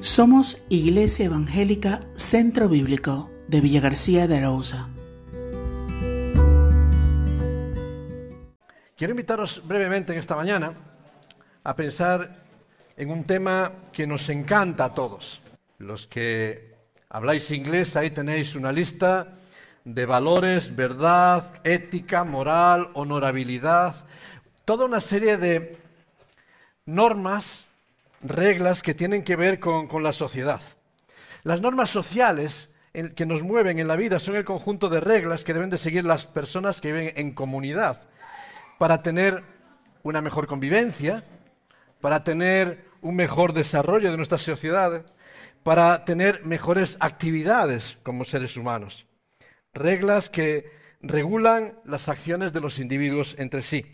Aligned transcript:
Somos 0.00 0.64
Iglesia 0.68 1.26
Evangélica 1.26 2.02
Centro 2.14 2.68
Bíblico 2.68 3.32
de 3.48 3.60
Villa 3.60 3.80
García 3.80 4.28
de 4.28 4.36
Arauza. 4.36 4.88
Quiero 8.96 9.10
invitaros 9.10 9.60
brevemente 9.66 10.12
en 10.12 10.20
esta 10.20 10.36
mañana 10.36 10.72
a 11.64 11.74
pensar 11.74 12.44
en 12.96 13.10
un 13.10 13.24
tema 13.24 13.72
que 13.92 14.06
nos 14.06 14.28
encanta 14.28 14.84
a 14.84 14.94
todos. 14.94 15.40
Los 15.78 16.06
que 16.06 16.76
habláis 17.08 17.50
inglés, 17.50 17.96
ahí 17.96 18.10
tenéis 18.10 18.54
una 18.54 18.70
lista 18.70 19.34
de 19.84 20.06
valores, 20.06 20.76
verdad, 20.76 21.60
ética, 21.64 22.22
moral, 22.22 22.90
honorabilidad, 22.94 24.06
toda 24.64 24.84
una 24.84 25.00
serie 25.00 25.38
de 25.38 25.76
normas 26.86 27.67
reglas 28.20 28.82
que 28.82 28.94
tienen 28.94 29.22
que 29.22 29.36
ver 29.36 29.60
con, 29.60 30.02
la 30.02 30.12
sociedad. 30.12 30.60
Las 31.42 31.60
normas 31.60 31.90
sociales 31.90 32.74
que 33.14 33.26
nos 33.26 33.42
mueven 33.42 33.78
en 33.78 33.88
la 33.88 33.96
vida 33.96 34.18
son 34.18 34.36
el 34.36 34.44
conjunto 34.44 34.88
de 34.88 35.00
reglas 35.00 35.44
que 35.44 35.54
deben 35.54 35.70
de 35.70 35.78
seguir 35.78 36.04
las 36.04 36.26
personas 36.26 36.80
que 36.80 36.92
viven 36.92 37.12
en 37.16 37.32
comunidad 37.32 38.02
para 38.78 39.02
tener 39.02 39.42
una 40.02 40.20
mejor 40.20 40.46
convivencia, 40.46 41.24
para 42.00 42.24
tener 42.24 42.86
un 43.00 43.14
mejor 43.14 43.52
desarrollo 43.52 44.10
de 44.10 44.16
nuestra 44.16 44.38
sociedad, 44.38 45.04
para 45.62 46.04
tener 46.04 46.44
mejores 46.44 46.96
actividades 47.00 47.98
como 48.02 48.24
seres 48.24 48.56
humanos. 48.56 49.06
Reglas 49.74 50.30
que 50.30 50.70
regulan 51.00 51.74
las 51.84 52.08
acciones 52.08 52.52
de 52.52 52.60
los 52.60 52.78
individuos 52.78 53.36
entre 53.38 53.62
sí. 53.62 53.86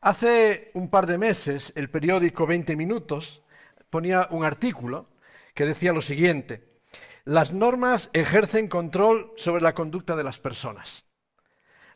Hace 0.00 0.70
un 0.74 0.88
par 0.88 1.06
de 1.06 1.18
meses 1.18 1.72
el 1.74 1.90
periódico 1.90 2.46
20 2.46 2.76
Minutos 2.76 3.42
ponía 3.90 4.28
un 4.30 4.44
artículo 4.44 5.08
que 5.54 5.64
decía 5.64 5.92
lo 5.92 6.02
siguiente, 6.02 6.76
las 7.24 7.52
normas 7.52 8.10
ejercen 8.12 8.68
control 8.68 9.32
sobre 9.36 9.62
la 9.62 9.74
conducta 9.74 10.14
de 10.14 10.22
las 10.22 10.38
personas. 10.38 11.04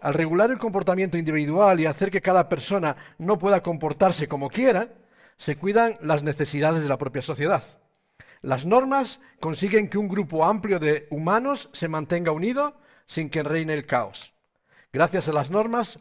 Al 0.00 0.14
regular 0.14 0.50
el 0.50 0.58
comportamiento 0.58 1.18
individual 1.18 1.78
y 1.78 1.86
hacer 1.86 2.10
que 2.10 2.22
cada 2.22 2.48
persona 2.48 2.96
no 3.18 3.38
pueda 3.38 3.62
comportarse 3.62 4.28
como 4.28 4.48
quiera, 4.48 4.88
se 5.36 5.56
cuidan 5.56 5.96
las 6.00 6.22
necesidades 6.22 6.82
de 6.82 6.88
la 6.88 6.98
propia 6.98 7.22
sociedad. 7.22 7.62
Las 8.40 8.64
normas 8.64 9.20
consiguen 9.40 9.88
que 9.88 9.98
un 9.98 10.08
grupo 10.08 10.44
amplio 10.46 10.78
de 10.78 11.06
humanos 11.10 11.68
se 11.72 11.88
mantenga 11.88 12.32
unido 12.32 12.78
sin 13.06 13.28
que 13.28 13.42
reine 13.42 13.74
el 13.74 13.86
caos. 13.86 14.32
Gracias 14.92 15.28
a 15.28 15.32
las 15.32 15.50
normas, 15.50 16.00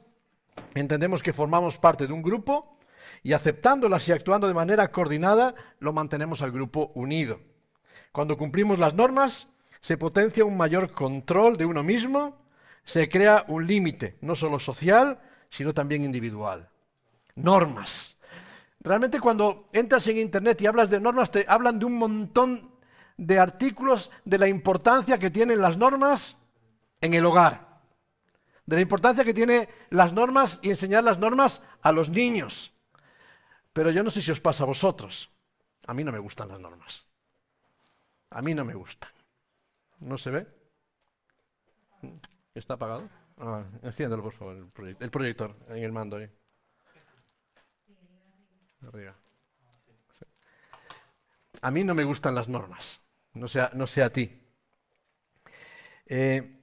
entendemos 0.75 1.23
que 1.23 1.33
formamos 1.33 1.77
parte 1.77 2.07
de 2.07 2.13
un 2.13 2.21
grupo 2.21 2.77
y 3.23 3.33
aceptándolas 3.33 4.07
y 4.07 4.11
actuando 4.11 4.47
de 4.47 4.53
manera 4.53 4.91
coordinada, 4.91 5.55
lo 5.79 5.93
mantenemos 5.93 6.41
al 6.41 6.51
grupo 6.51 6.91
unido. 6.95 7.39
Cuando 8.11 8.38
cumplimos 8.38 8.79
las 8.79 8.93
normas, 8.93 9.47
se 9.81 9.97
potencia 9.97 10.45
un 10.45 10.57
mayor 10.57 10.91
control 10.91 11.57
de 11.57 11.66
uno 11.66 11.83
mismo, 11.83 12.38
se 12.83 13.09
crea 13.09 13.45
un 13.47 13.67
límite, 13.67 14.17
no 14.21 14.35
solo 14.35 14.59
social, 14.59 15.19
sino 15.49 15.73
también 15.73 16.03
individual. 16.03 16.69
Normas. 17.35 18.17
Realmente 18.81 19.19
cuando 19.19 19.69
entras 19.73 20.07
en 20.07 20.17
Internet 20.17 20.61
y 20.61 20.67
hablas 20.67 20.89
de 20.89 20.99
normas, 20.99 21.31
te 21.31 21.45
hablan 21.47 21.79
de 21.79 21.85
un 21.85 21.97
montón 21.97 22.71
de 23.17 23.38
artículos 23.38 24.09
de 24.23 24.38
la 24.38 24.47
importancia 24.47 25.17
que 25.17 25.29
tienen 25.29 25.61
las 25.61 25.77
normas 25.77 26.38
en 27.01 27.13
el 27.13 27.25
hogar 27.25 27.69
de 28.70 28.75
la 28.75 28.84
importancia 28.84 29.25
que 29.25 29.34
tiene 29.34 29.67
las 29.89 30.14
normas 30.14 30.59
y 30.62 30.70
enseñar 30.70 31.03
las 31.03 31.17
normas 31.17 31.64
a 31.81 31.92
los 31.92 32.12
niños. 32.12 32.72
Pero 33.73 33.89
yo 33.89 34.03
no 34.03 34.12
sé 34.12 34.22
si 34.22 34.30
os 34.30 34.39
pasa 34.39 34.64
a 34.64 34.67
vosotros. 34.67 35.31
A 35.88 35.94
mí 35.95 36.03
no 36.03 36.12
me 36.12 36.20
gustan 36.20 36.50
las 36.50 36.59
normas. 36.59 37.08
A 38.30 38.44
mí 38.44 38.53
no 38.53 38.64
me 38.64 38.75
gustan. 38.75 39.09
¿No 40.02 40.20
se 40.20 40.30
ve? 40.30 40.47
¿Está 42.53 42.75
apagado? 42.75 43.09
Ah, 43.40 43.63
enciéndelo, 43.81 44.22
por 44.22 44.34
favor, 44.34 44.56
el, 45.00 45.09
proyector 45.09 45.56
en 45.69 45.84
el 45.84 45.91
mando 45.91 46.18
ahí. 46.18 46.29
A 51.62 51.72
mí 51.72 51.84
no 51.84 51.96
me 51.96 52.03
gustan 52.03 52.35
las 52.35 52.47
normas. 52.47 53.02
No 53.34 53.47
sea, 53.47 53.72
no 53.74 53.88
sea 53.88 54.06
a 54.06 54.09
ti. 54.12 54.44
Eh, 56.06 56.59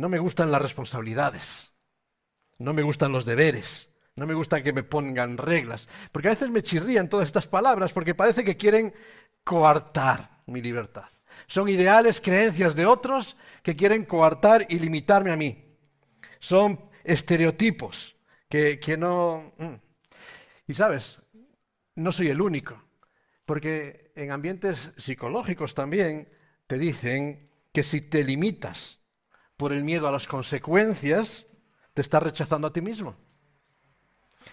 no 0.00 0.08
me 0.08 0.18
gustan 0.18 0.50
las 0.50 0.62
responsabilidades, 0.62 1.74
no 2.56 2.72
me 2.72 2.80
gustan 2.80 3.12
los 3.12 3.26
deberes, 3.26 3.90
no 4.16 4.26
me 4.26 4.32
gusta 4.32 4.62
que 4.62 4.72
me 4.72 4.82
pongan 4.82 5.36
reglas, 5.36 5.90
porque 6.10 6.28
a 6.28 6.30
veces 6.30 6.48
me 6.48 6.62
chirrían 6.62 7.10
todas 7.10 7.26
estas 7.26 7.46
palabras 7.46 7.92
porque 7.92 8.14
parece 8.14 8.42
que 8.42 8.56
quieren 8.56 8.94
coartar 9.44 10.40
mi 10.46 10.62
libertad. 10.62 11.04
Son 11.46 11.68
ideales, 11.68 12.22
creencias 12.22 12.74
de 12.74 12.86
otros 12.86 13.36
que 13.62 13.76
quieren 13.76 14.06
coartar 14.06 14.64
y 14.70 14.78
limitarme 14.78 15.32
a 15.32 15.36
mí. 15.36 15.76
Son 16.38 16.80
estereotipos 17.04 18.16
que, 18.48 18.80
que 18.80 18.96
no... 18.96 19.52
Mm. 19.58 19.74
Y 20.66 20.72
sabes, 20.72 21.18
no 21.94 22.10
soy 22.10 22.28
el 22.28 22.40
único, 22.40 22.82
porque 23.44 24.12
en 24.16 24.30
ambientes 24.30 24.92
psicológicos 24.96 25.74
también 25.74 26.30
te 26.66 26.78
dicen 26.78 27.50
que 27.70 27.82
si 27.82 28.00
te 28.00 28.24
limitas 28.24 28.99
por 29.60 29.74
el 29.74 29.84
miedo 29.84 30.08
a 30.08 30.10
las 30.10 30.26
consecuencias, 30.26 31.46
te 31.92 32.00
estás 32.00 32.22
rechazando 32.22 32.68
a 32.68 32.72
ti 32.72 32.80
mismo. 32.80 33.14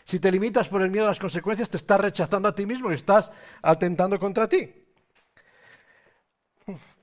Si 0.03 0.19
te 0.19 0.29
limitas 0.29 0.67
por 0.67 0.81
el 0.81 0.91
miedo 0.91 1.05
a 1.05 1.07
las 1.07 1.19
consecuencias, 1.19 1.69
te 1.69 1.77
estás 1.77 2.01
rechazando 2.01 2.49
a 2.49 2.53
ti 2.53 2.65
mismo 2.65 2.91
y 2.91 2.95
estás 2.95 3.31
atentando 3.61 4.19
contra 4.19 4.49
ti. 4.49 4.69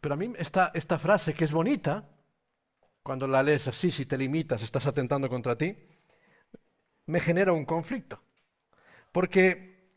Pero 0.02 0.12
a 0.12 0.18
mí 0.18 0.34
esta, 0.36 0.70
esta 0.74 0.98
frase, 0.98 1.32
que 1.32 1.44
es 1.44 1.52
bonita, 1.52 2.06
cuando 3.02 3.26
la 3.26 3.42
lees 3.42 3.68
así, 3.68 3.90
si 3.90 4.04
te 4.04 4.18
limitas, 4.18 4.62
estás 4.62 4.86
atentando 4.86 5.30
contra 5.30 5.56
ti, 5.56 5.74
me 7.06 7.20
genera 7.20 7.54
un 7.54 7.64
conflicto. 7.64 8.20
Porque, 9.12 9.88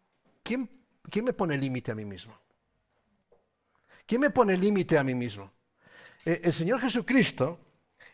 ¿quién, 0.44 0.70
me 1.26 1.34
pone 1.34 1.58
límite 1.58 1.92
a 1.92 1.96
mí 1.96 2.06
mismo? 2.06 2.40
¿Quién 4.06 4.22
me 4.22 4.30
pone 4.30 4.56
límite 4.56 4.98
a 4.98 5.04
mí 5.04 5.14
mismo? 5.14 5.52
Eh, 6.24 6.40
el 6.46 6.54
Señor 6.54 6.80
Jesucristo 6.80 7.67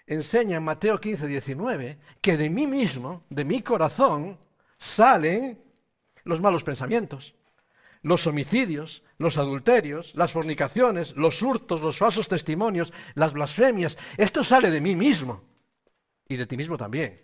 enseña 0.07 0.57
en 0.57 0.63
Mateo 0.63 0.99
15, 0.99 1.27
19, 1.27 1.99
que 2.21 2.37
de 2.37 2.49
mí 2.49 2.67
mismo, 2.67 3.23
de 3.29 3.45
mi 3.45 3.61
corazón, 3.61 4.37
salen 4.77 5.63
los 6.23 6.41
malos 6.41 6.63
pensamientos, 6.63 7.35
los 8.01 8.27
homicidios, 8.27 9.03
los 9.17 9.37
adulterios, 9.37 10.13
las 10.15 10.31
fornicaciones, 10.31 11.15
los 11.15 11.41
hurtos, 11.41 11.81
los 11.81 11.97
falsos 11.97 12.27
testimonios, 12.27 12.91
las 13.15 13.33
blasfemias. 13.33 13.97
Esto 14.17 14.43
sale 14.43 14.69
de 14.69 14.81
mí 14.81 14.95
mismo 14.95 15.43
y 16.27 16.35
de 16.35 16.45
ti 16.45 16.57
mismo 16.57 16.77
también. 16.77 17.21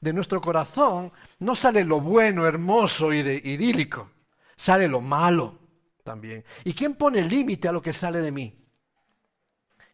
De 0.00 0.12
nuestro 0.12 0.40
corazón 0.40 1.12
no 1.38 1.54
sale 1.54 1.84
lo 1.84 2.00
bueno, 2.00 2.46
hermoso 2.46 3.12
y 3.12 3.18
idílico, 3.18 4.10
sale 4.56 4.88
lo 4.88 5.00
malo 5.00 5.58
también. 6.04 6.44
¿Y 6.64 6.74
quién 6.74 6.94
pone 6.94 7.22
límite 7.22 7.68
a 7.68 7.72
lo 7.72 7.80
que 7.80 7.94
sale 7.94 8.20
de 8.20 8.32
mí? 8.32 8.65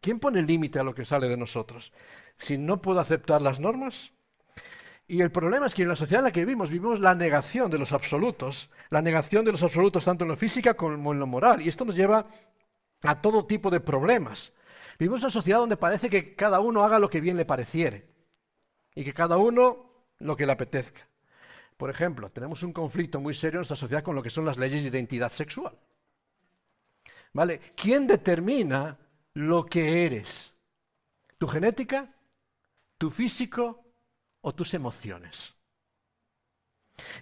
¿Quién 0.02 0.18
pone 0.18 0.42
límite 0.42 0.80
a 0.80 0.82
lo 0.82 0.96
que 0.96 1.04
sale 1.04 1.28
de 1.28 1.36
nosotros? 1.36 1.92
Si 2.36 2.58
no 2.58 2.82
puedo 2.82 2.98
aceptar 2.98 3.40
las 3.40 3.60
normas. 3.60 4.12
Y 5.06 5.20
el 5.20 5.30
problema 5.30 5.66
es 5.66 5.76
que 5.76 5.82
en 5.82 5.88
la 5.88 5.96
sociedad 5.96 6.20
en 6.20 6.24
la 6.24 6.32
que 6.32 6.40
vivimos, 6.40 6.70
vivimos 6.70 6.98
la 6.98 7.14
negación 7.14 7.70
de 7.70 7.78
los 7.78 7.92
absolutos, 7.92 8.68
la 8.90 9.00
negación 9.00 9.44
de 9.44 9.52
los 9.52 9.62
absolutos 9.62 10.04
tanto 10.04 10.24
en 10.24 10.30
lo 10.30 10.36
física 10.36 10.74
como 10.74 11.12
en 11.12 11.20
lo 11.20 11.26
moral. 11.28 11.62
Y 11.62 11.68
esto 11.68 11.84
nos 11.84 11.94
lleva 11.94 12.26
a 13.04 13.20
todo 13.20 13.46
tipo 13.46 13.70
de 13.70 13.78
problemas. 13.78 14.52
Vivimos 14.98 15.20
en 15.20 15.26
una 15.26 15.30
sociedad 15.30 15.60
donde 15.60 15.76
parece 15.76 16.10
que 16.10 16.34
cada 16.34 16.58
uno 16.58 16.82
haga 16.82 16.98
lo 16.98 17.08
que 17.08 17.20
bien 17.20 17.36
le 17.36 17.44
pareciere 17.44 18.08
y 18.96 19.04
que 19.04 19.14
cada 19.14 19.36
uno 19.36 19.86
lo 20.18 20.36
que 20.36 20.46
le 20.46 20.52
apetezca. 20.52 21.06
Por 21.76 21.90
ejemplo, 21.90 22.28
tenemos 22.32 22.64
un 22.64 22.72
conflicto 22.72 23.20
muy 23.20 23.34
serio 23.34 23.58
en 23.58 23.60
nuestra 23.60 23.76
sociedad 23.76 24.02
con 24.02 24.16
lo 24.16 24.22
que 24.22 24.30
son 24.30 24.44
las 24.44 24.58
leyes 24.58 24.82
de 24.82 24.88
identidad 24.88 25.30
sexual. 25.30 25.78
¿Vale? 27.32 27.60
¿Quién 27.76 28.08
determina 28.08 28.98
lo 29.34 29.66
que 29.66 30.04
eres. 30.06 30.54
Tu 31.38 31.46
genética, 31.46 32.08
tu 32.98 33.10
físico 33.10 33.84
o 34.40 34.54
tus 34.54 34.74
emociones. 34.74 35.54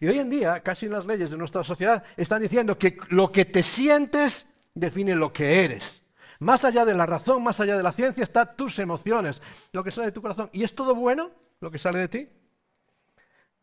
Y 0.01 0.09
hoy 0.09 0.19
en 0.19 0.31
día, 0.31 0.61
casi 0.61 0.89
las 0.89 1.07
leyes 1.07 1.31
de 1.31 1.37
nuestra 1.37 1.65
sociedad 1.65 2.05
están 2.17 2.43
diciendo 2.43 2.79
que 2.79 2.99
lo 3.09 3.31
que 3.33 3.45
te 3.45 3.63
sientes 3.63 4.47
define 4.75 5.15
lo 5.15 5.33
que 5.33 5.65
eres. 5.65 6.03
Más 6.41 6.65
allá 6.65 6.85
de 6.85 6.95
la 6.95 7.07
razón, 7.07 7.43
más 7.43 7.61
allá 7.61 7.77
de 7.77 7.83
la 7.83 7.93
ciencia, 7.93 8.25
están 8.25 8.57
tus 8.57 8.79
emociones, 8.79 9.43
lo 9.73 9.85
que 9.85 9.91
sale 9.91 10.07
de 10.07 10.13
tu 10.13 10.23
corazón. 10.23 10.49
¿Y 10.53 10.65
es 10.65 10.75
todo 10.75 10.95
bueno 10.95 11.31
lo 11.61 11.71
que 11.71 11.79
sale 11.79 11.99
de 11.99 12.09
ti? 12.09 12.29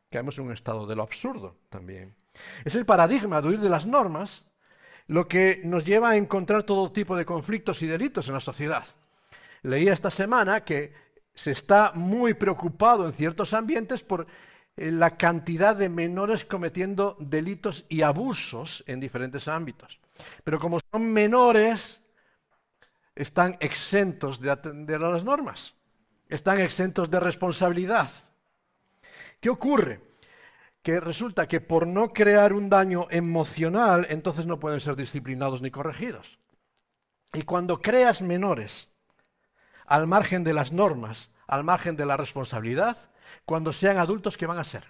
Caemos 0.09 0.37
en 0.37 0.45
un 0.45 0.53
estado 0.53 0.85
de 0.85 0.95
lo 0.95 1.03
absurdo 1.03 1.57
también. 1.69 2.15
Es 2.63 2.75
el 2.75 2.85
paradigma 2.85 3.41
de 3.41 3.49
huir 3.49 3.59
de 3.59 3.69
las 3.69 3.85
normas 3.85 4.43
lo 5.07 5.27
que 5.27 5.61
nos 5.63 5.85
lleva 5.85 6.09
a 6.09 6.17
encontrar 6.17 6.63
todo 6.63 6.91
tipo 6.91 7.15
de 7.15 7.25
conflictos 7.25 7.81
y 7.81 7.87
delitos 7.87 8.27
en 8.27 8.33
la 8.33 8.39
sociedad. 8.39 8.83
Leía 9.63 9.93
esta 9.93 10.11
semana 10.11 10.63
que 10.63 10.93
se 11.33 11.51
está 11.51 11.91
muy 11.93 12.33
preocupado 12.33 13.05
en 13.05 13.13
ciertos 13.13 13.53
ambientes 13.53 14.03
por 14.03 14.27
eh, 14.75 14.91
la 14.91 15.15
cantidad 15.15 15.75
de 15.75 15.89
menores 15.89 16.45
cometiendo 16.45 17.15
delitos 17.19 17.85
y 17.89 18.01
abusos 18.01 18.83
en 18.87 18.99
diferentes 18.99 19.47
ámbitos. 19.47 19.99
Pero 20.43 20.59
como 20.59 20.79
son 20.91 21.11
menores, 21.11 22.01
están 23.15 23.57
exentos 23.59 24.39
de 24.39 24.51
atender 24.51 25.03
a 25.03 25.09
las 25.09 25.23
normas, 25.23 25.73
están 26.27 26.59
exentos 26.59 27.09
de 27.09 27.19
responsabilidad. 27.19 28.09
¿Qué 29.39 29.49
ocurre? 29.49 30.01
Que 30.87 31.01
resulta 31.01 31.49
que 31.49 31.59
por 31.59 31.85
no 31.85 32.13
crear 32.13 32.53
un 32.53 32.69
daño 32.69 33.07
emocional, 33.09 34.07
entonces 34.09 34.45
no 34.45 34.57
pueden 34.57 34.79
ser 34.79 34.95
disciplinados 34.95 35.61
ni 35.61 35.69
corregidos. 35.69 36.39
Y 37.33 37.41
cuando 37.41 37.81
creas 37.81 38.21
menores 38.21 38.89
al 39.85 40.07
margen 40.07 40.45
de 40.45 40.53
las 40.53 40.71
normas, 40.71 41.29
al 41.45 41.65
margen 41.65 41.97
de 41.97 42.05
la 42.05 42.15
responsabilidad, 42.15 42.95
cuando 43.43 43.73
sean 43.73 43.97
adultos, 43.97 44.37
¿qué 44.37 44.45
van 44.45 44.59
a 44.59 44.63
ser? 44.63 44.85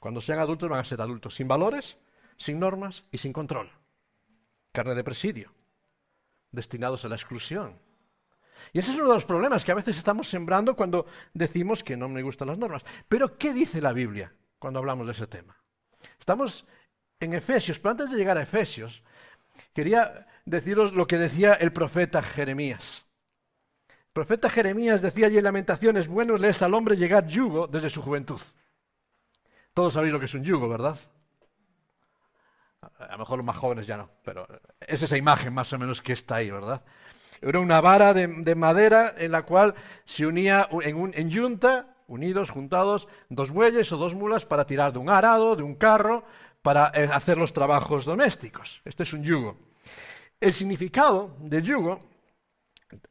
Cuando 0.00 0.20
sean 0.20 0.40
adultos 0.40 0.68
van 0.68 0.80
a 0.80 0.84
ser 0.84 1.00
adultos 1.00 1.36
sin 1.36 1.46
valores, 1.46 1.96
sin 2.38 2.58
normas 2.58 3.04
y 3.12 3.18
sin 3.18 3.32
control. 3.32 3.70
Carne 4.72 4.96
de 4.96 5.04
presidio, 5.04 5.54
destinados 6.50 7.04
a 7.04 7.08
la 7.08 7.14
exclusión. 7.14 7.78
Y 8.72 8.78
ese 8.78 8.90
es 8.90 8.96
uno 8.96 9.08
de 9.08 9.14
los 9.14 9.24
problemas 9.24 9.64
que 9.64 9.72
a 9.72 9.76
veces 9.76 9.96
estamos 9.96 10.28
sembrando 10.28 10.76
cuando 10.76 11.06
decimos 11.32 11.82
que 11.82 11.96
no 11.96 12.08
me 12.08 12.22
gustan 12.22 12.48
las 12.48 12.58
normas. 12.58 12.84
Pero 13.08 13.38
¿qué 13.38 13.52
dice 13.52 13.80
la 13.80 13.92
Biblia 13.92 14.32
cuando 14.58 14.78
hablamos 14.78 15.06
de 15.06 15.12
ese 15.12 15.26
tema? 15.26 15.56
Estamos 16.18 16.66
en 17.20 17.34
Efesios, 17.34 17.78
pero 17.78 17.92
antes 17.92 18.10
de 18.10 18.16
llegar 18.16 18.38
a 18.38 18.42
Efesios, 18.42 19.02
quería 19.72 20.26
deciros 20.44 20.92
lo 20.92 21.06
que 21.06 21.18
decía 21.18 21.54
el 21.54 21.72
profeta 21.72 22.22
Jeremías. 22.22 23.06
El 23.88 24.12
profeta 24.12 24.50
Jeremías 24.50 25.02
decía 25.02 25.26
allí 25.26 25.38
en 25.38 25.44
Lamentaciones, 25.44 26.08
bueno 26.08 26.36
es 26.36 26.62
al 26.62 26.74
hombre 26.74 26.96
llegar 26.96 27.26
yugo 27.26 27.66
desde 27.66 27.90
su 27.90 28.02
juventud. 28.02 28.40
Todos 29.74 29.94
sabéis 29.94 30.12
lo 30.12 30.18
que 30.18 30.26
es 30.26 30.34
un 30.34 30.42
yugo, 30.42 30.68
¿verdad? 30.68 30.98
A 32.98 33.12
lo 33.12 33.18
mejor 33.18 33.38
los 33.38 33.46
más 33.46 33.56
jóvenes 33.56 33.86
ya 33.86 33.96
no, 33.96 34.10
pero 34.24 34.46
es 34.80 35.02
esa 35.02 35.16
imagen 35.16 35.52
más 35.52 35.72
o 35.72 35.78
menos 35.78 36.02
que 36.02 36.12
está 36.12 36.36
ahí, 36.36 36.50
¿verdad? 36.50 36.82
Era 37.40 37.60
una 37.60 37.80
vara 37.80 38.14
de, 38.14 38.54
madera 38.54 39.14
en 39.16 39.32
la 39.32 39.42
cual 39.42 39.74
se 40.04 40.26
unía 40.26 40.68
en, 40.82 40.96
un, 40.96 41.12
en 41.14 41.30
yunta, 41.30 41.96
unidos, 42.06 42.50
juntados, 42.50 43.08
dos 43.28 43.50
bueyes 43.50 43.92
o 43.92 43.96
dos 43.96 44.14
mulas 44.14 44.44
para 44.44 44.66
tirar 44.66 44.92
de 44.92 44.98
un 44.98 45.10
arado, 45.10 45.56
de 45.56 45.62
un 45.62 45.74
carro, 45.74 46.24
para 46.62 46.90
eh, 46.94 47.08
hacer 47.12 47.38
los 47.38 47.52
trabajos 47.52 48.04
domésticos. 48.04 48.80
Este 48.84 49.02
es 49.02 49.12
un 49.12 49.22
yugo. 49.22 49.56
El 50.40 50.52
significado 50.52 51.36
del 51.40 51.62
yugo 51.62 52.00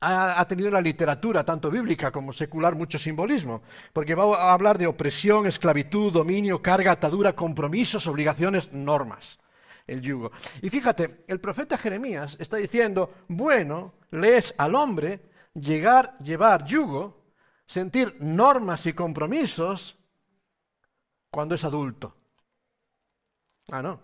ha, 0.02 0.46
tenido 0.48 0.70
en 0.70 0.74
la 0.74 0.82
literatura, 0.82 1.44
tanto 1.44 1.70
bíblica 1.70 2.12
como 2.12 2.34
secular, 2.34 2.76
mucho 2.76 2.98
simbolismo, 2.98 3.62
porque 3.94 4.16
va 4.16 4.36
a 4.36 4.54
hablar 4.54 4.78
de 4.78 4.88
opresión, 4.88 5.46
esclavitud, 5.46 6.12
dominio, 6.12 6.62
carga, 6.62 6.92
atadura, 6.92 7.34
compromisos, 7.34 8.08
obligaciones, 8.08 8.72
normas. 8.74 9.40
El 9.88 10.02
yugo. 10.02 10.32
Y 10.62 10.70
fíjate, 10.70 11.24
el 11.28 11.40
profeta 11.40 11.78
Jeremías 11.78 12.36
está 12.40 12.58
diciendo, 12.58 13.24
bueno, 13.30 13.94
lees 14.12 14.54
al 14.58 14.76
hombre 14.76 15.22
llegar, 15.54 16.18
llevar 16.20 16.66
yugo, 16.66 17.24
sentir 17.66 18.18
normas 18.20 18.86
y 18.86 18.94
compromisos 18.94 19.98
cuando 21.32 21.56
es 21.56 21.64
adulto. 21.64 22.16
Ah, 23.70 23.82
no. 23.82 24.02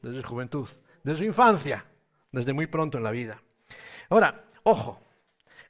Desde 0.00 0.22
juventud, 0.22 0.68
desde 1.02 1.26
infancia 1.26 1.84
desde 2.32 2.54
muy 2.54 2.66
pronto 2.66 2.98
en 2.98 3.04
la 3.04 3.10
vida. 3.10 3.40
Ahora, 4.08 4.46
ojo, 4.64 5.00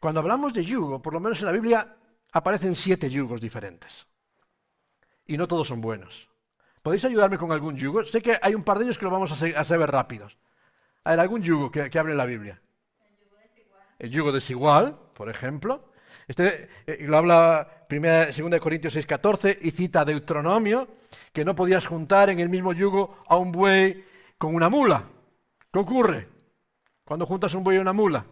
cuando 0.00 0.21
hablamos 0.21 0.55
de 0.55 0.65
yugo, 0.65 1.03
por 1.03 1.12
lo 1.12 1.21
menos 1.21 1.41
en 1.41 1.47
la 1.47 1.53
Biblia 1.53 1.97
aparecen 2.33 2.75
siete 2.75 3.11
yugos 3.11 3.41
diferentes. 3.41 4.06
Y 5.27 5.37
no 5.37 5.47
todos 5.47 5.69
son 5.69 5.81
buenos. 5.81 6.29
¿Podéis 6.82 7.05
ayudarme 7.05 7.38
con 7.38 7.52
algún 7.52 7.76
yugo? 7.76 8.05
Sé 8.05 8.20
que 8.20 8.37
hay 8.43 8.55
un 8.55 8.64
par 8.64 8.79
de 8.79 8.84
ellos 8.84 8.99
que 8.99 9.05
lo 9.05 9.11
vamos 9.11 9.31
a, 9.31 9.64
saber 9.64 9.90
rápidos. 9.90 10.37
A 11.05 11.11
ver, 11.11 11.20
algún 11.20 11.43
yugo 11.43 11.70
que, 11.70 11.99
hable 11.99 12.12
en 12.12 12.19
la 12.19 12.26
Biblia. 12.26 12.61
El 13.00 13.14
yugo 13.17 13.37
desigual. 13.43 13.82
El 13.99 14.11
yugo 14.11 14.32
desigual, 14.32 14.99
por 15.14 15.29
ejemplo. 15.29 15.93
Este 16.26 16.69
eh, 16.87 16.99
lo 17.02 17.17
habla 17.19 17.87
2 17.88 18.61
Corintios 18.61 18.96
6:14 18.96 19.58
y 19.62 19.70
cita 19.70 20.05
Deuteronomio, 20.05 20.88
que 21.32 21.44
no 21.44 21.55
podías 21.55 21.87
juntar 21.87 22.31
en 22.31 22.40
el 22.40 22.49
mismo 22.49 22.73
yugo 22.73 23.23
a 23.29 23.37
un 23.37 23.52
buey 23.52 24.05
con 24.37 24.55
una 24.55 24.69
mula. 24.69 25.05
¿Qué 25.73 25.79
ocurre? 25.79 26.29
Cuando 27.05 27.26
juntas 27.26 27.55
un 27.55 27.62
buey 27.62 27.76
y 27.76 27.81
una 27.81 27.93
mula? 27.93 28.25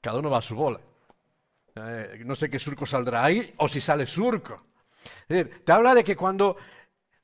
Cada 0.00 0.18
uno 0.18 0.30
va 0.30 0.38
a 0.38 0.42
su 0.42 0.54
bola. 0.54 0.80
Eh, 1.76 2.22
no 2.24 2.34
sé 2.34 2.50
qué 2.50 2.58
surco 2.58 2.86
saldrá 2.86 3.24
ahí 3.24 3.54
o 3.58 3.68
si 3.68 3.80
sale 3.80 4.06
surco. 4.06 4.73
Te 5.28 5.72
habla 5.72 5.94
de 5.94 6.04
que 6.04 6.16
cuando 6.16 6.56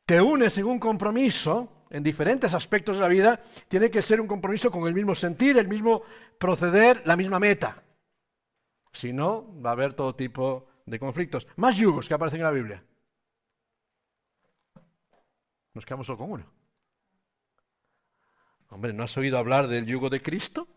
te 0.05 0.21
unes 0.21 0.56
en 0.59 0.67
un 0.67 0.79
compromiso, 0.79 1.87
en 1.91 2.03
diferentes 2.03 2.55
aspectos 2.55 2.97
de 2.97 3.03
la 3.03 3.09
vida, 3.09 3.43
tiene 3.69 3.91
que 3.91 4.03
ser 4.03 4.21
un 4.21 4.27
compromiso 4.27 4.71
con 4.71 4.87
el 4.87 4.94
mismo 4.94 5.15
sentir, 5.15 5.59
el 5.59 5.69
mismo 5.69 6.03
proceder, 6.38 7.06
la 7.06 7.17
misma 7.17 7.38
meta. 7.38 7.82
Si 8.93 9.12
no, 9.12 9.61
va 9.61 9.71
a 9.71 9.73
haber 9.75 9.94
todo 9.94 10.15
tipo 10.15 10.69
de 10.87 10.99
conflictos. 10.99 11.47
Más 11.56 11.77
yugos 11.77 12.09
que 12.09 12.15
aparecen 12.15 12.41
en 12.41 12.44
la 12.44 12.50
Biblia. 12.50 12.85
Nos 15.75 15.85
quedamos 15.85 16.06
solo 16.06 16.19
con 16.19 16.32
uno. 16.32 16.47
Hombre, 18.71 18.93
¿no 18.93 19.05
has 19.05 19.17
oído 19.17 19.38
hablar 19.38 19.69
del 19.69 19.87
yugo 19.87 20.11
de 20.11 20.23
Cristo? 20.23 20.69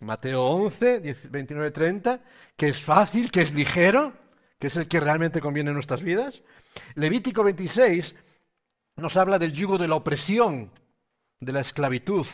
Mateo 0.00 0.44
11, 0.44 1.00
29, 1.30 1.70
30, 1.70 2.20
que 2.56 2.68
es 2.68 2.80
fácil, 2.80 3.30
que 3.30 3.42
es 3.42 3.52
ligero, 3.52 4.12
que 4.58 4.66
es 4.66 4.76
el 4.76 4.88
que 4.88 5.00
realmente 5.00 5.40
conviene 5.40 5.70
en 5.70 5.74
nuestras 5.74 6.02
vidas. 6.02 6.42
Levítico 6.94 7.44
26 7.44 8.14
nos 8.96 9.16
habla 9.16 9.38
del 9.38 9.52
yugo 9.52 9.78
de 9.78 9.88
la 9.88 9.94
opresión, 9.94 10.70
de 11.40 11.52
la 11.52 11.60
esclavitud. 11.60 12.26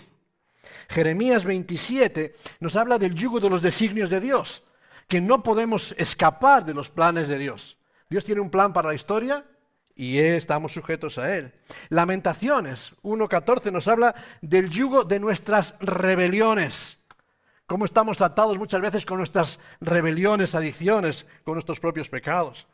Jeremías 0.89 1.45
27 1.45 2.35
nos 2.61 2.77
habla 2.77 2.99
del 2.99 3.15
yugo 3.15 3.41
de 3.41 3.51
los 3.51 3.63
designios 3.63 4.11
de 4.11 4.21
Dios, 4.21 4.63
que 5.09 5.21
no 5.21 5.43
podemos 5.43 5.95
escapar 5.99 6.65
de 6.65 6.75
los 6.75 6.89
planes 6.89 7.29
de 7.29 7.39
Dios. 7.39 7.77
Dios 8.09 8.25
tiene 8.25 8.41
un 8.41 8.51
plan 8.51 8.73
para 8.73 8.89
la 8.89 8.95
historia 8.95 9.45
y 9.95 10.19
estamos 10.19 10.73
sujetos 10.73 11.19
a 11.19 11.37
él. 11.37 11.53
Lamentaciones 11.91 12.93
1.14 13.03 13.71
nos 13.71 13.87
habla 13.87 14.15
del 14.41 14.71
yugo 14.71 15.05
de 15.05 15.21
nuestras 15.21 15.77
rebeliones. 15.81 16.99
Cómo 17.67 17.85
estamos 17.85 18.21
atados 18.21 18.59
muchas 18.59 18.81
veces 18.81 19.07
con 19.07 19.19
nuestras 19.19 19.59
rebeliones, 19.81 20.55
adicciones, 20.55 21.27
con 21.45 21.55
nuestros 21.55 21.81
propios 21.81 22.09
pecados. 22.09 22.67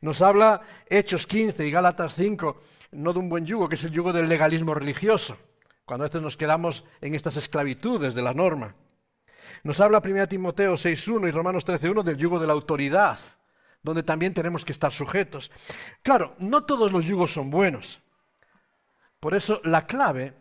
Nos 0.00 0.22
habla 0.22 0.62
Hechos 0.88 1.26
15 1.26 1.66
y 1.66 1.70
Gálatas 1.70 2.14
5, 2.14 2.60
no 2.92 3.12
de 3.12 3.18
un 3.18 3.28
buen 3.28 3.46
yugo, 3.46 3.68
que 3.68 3.74
es 3.74 3.84
el 3.84 3.90
yugo 3.90 4.12
del 4.12 4.28
legalismo 4.28 4.74
religioso, 4.74 5.36
cuando 5.84 6.04
a 6.04 6.08
veces 6.08 6.22
nos 6.22 6.36
quedamos 6.36 6.84
en 7.00 7.14
estas 7.14 7.36
esclavitudes 7.36 8.14
de 8.14 8.22
la 8.22 8.34
norma. 8.34 8.74
Nos 9.62 9.80
habla 9.80 10.02
1 10.04 10.28
Timoteo 10.28 10.74
6.1 10.74 11.28
y 11.28 11.30
Romanos 11.30 11.66
13.1 11.66 12.02
del 12.02 12.16
yugo 12.16 12.38
de 12.38 12.46
la 12.46 12.54
autoridad 12.54 13.18
donde 13.82 14.02
también 14.02 14.34
tenemos 14.34 14.64
que 14.64 14.72
estar 14.72 14.92
sujetos. 14.92 15.50
Claro, 16.02 16.34
no 16.38 16.64
todos 16.64 16.92
los 16.92 17.06
yugos 17.06 17.32
son 17.32 17.50
buenos. 17.50 18.00
Por 19.18 19.34
eso 19.34 19.60
la 19.64 19.86
clave 19.86 20.34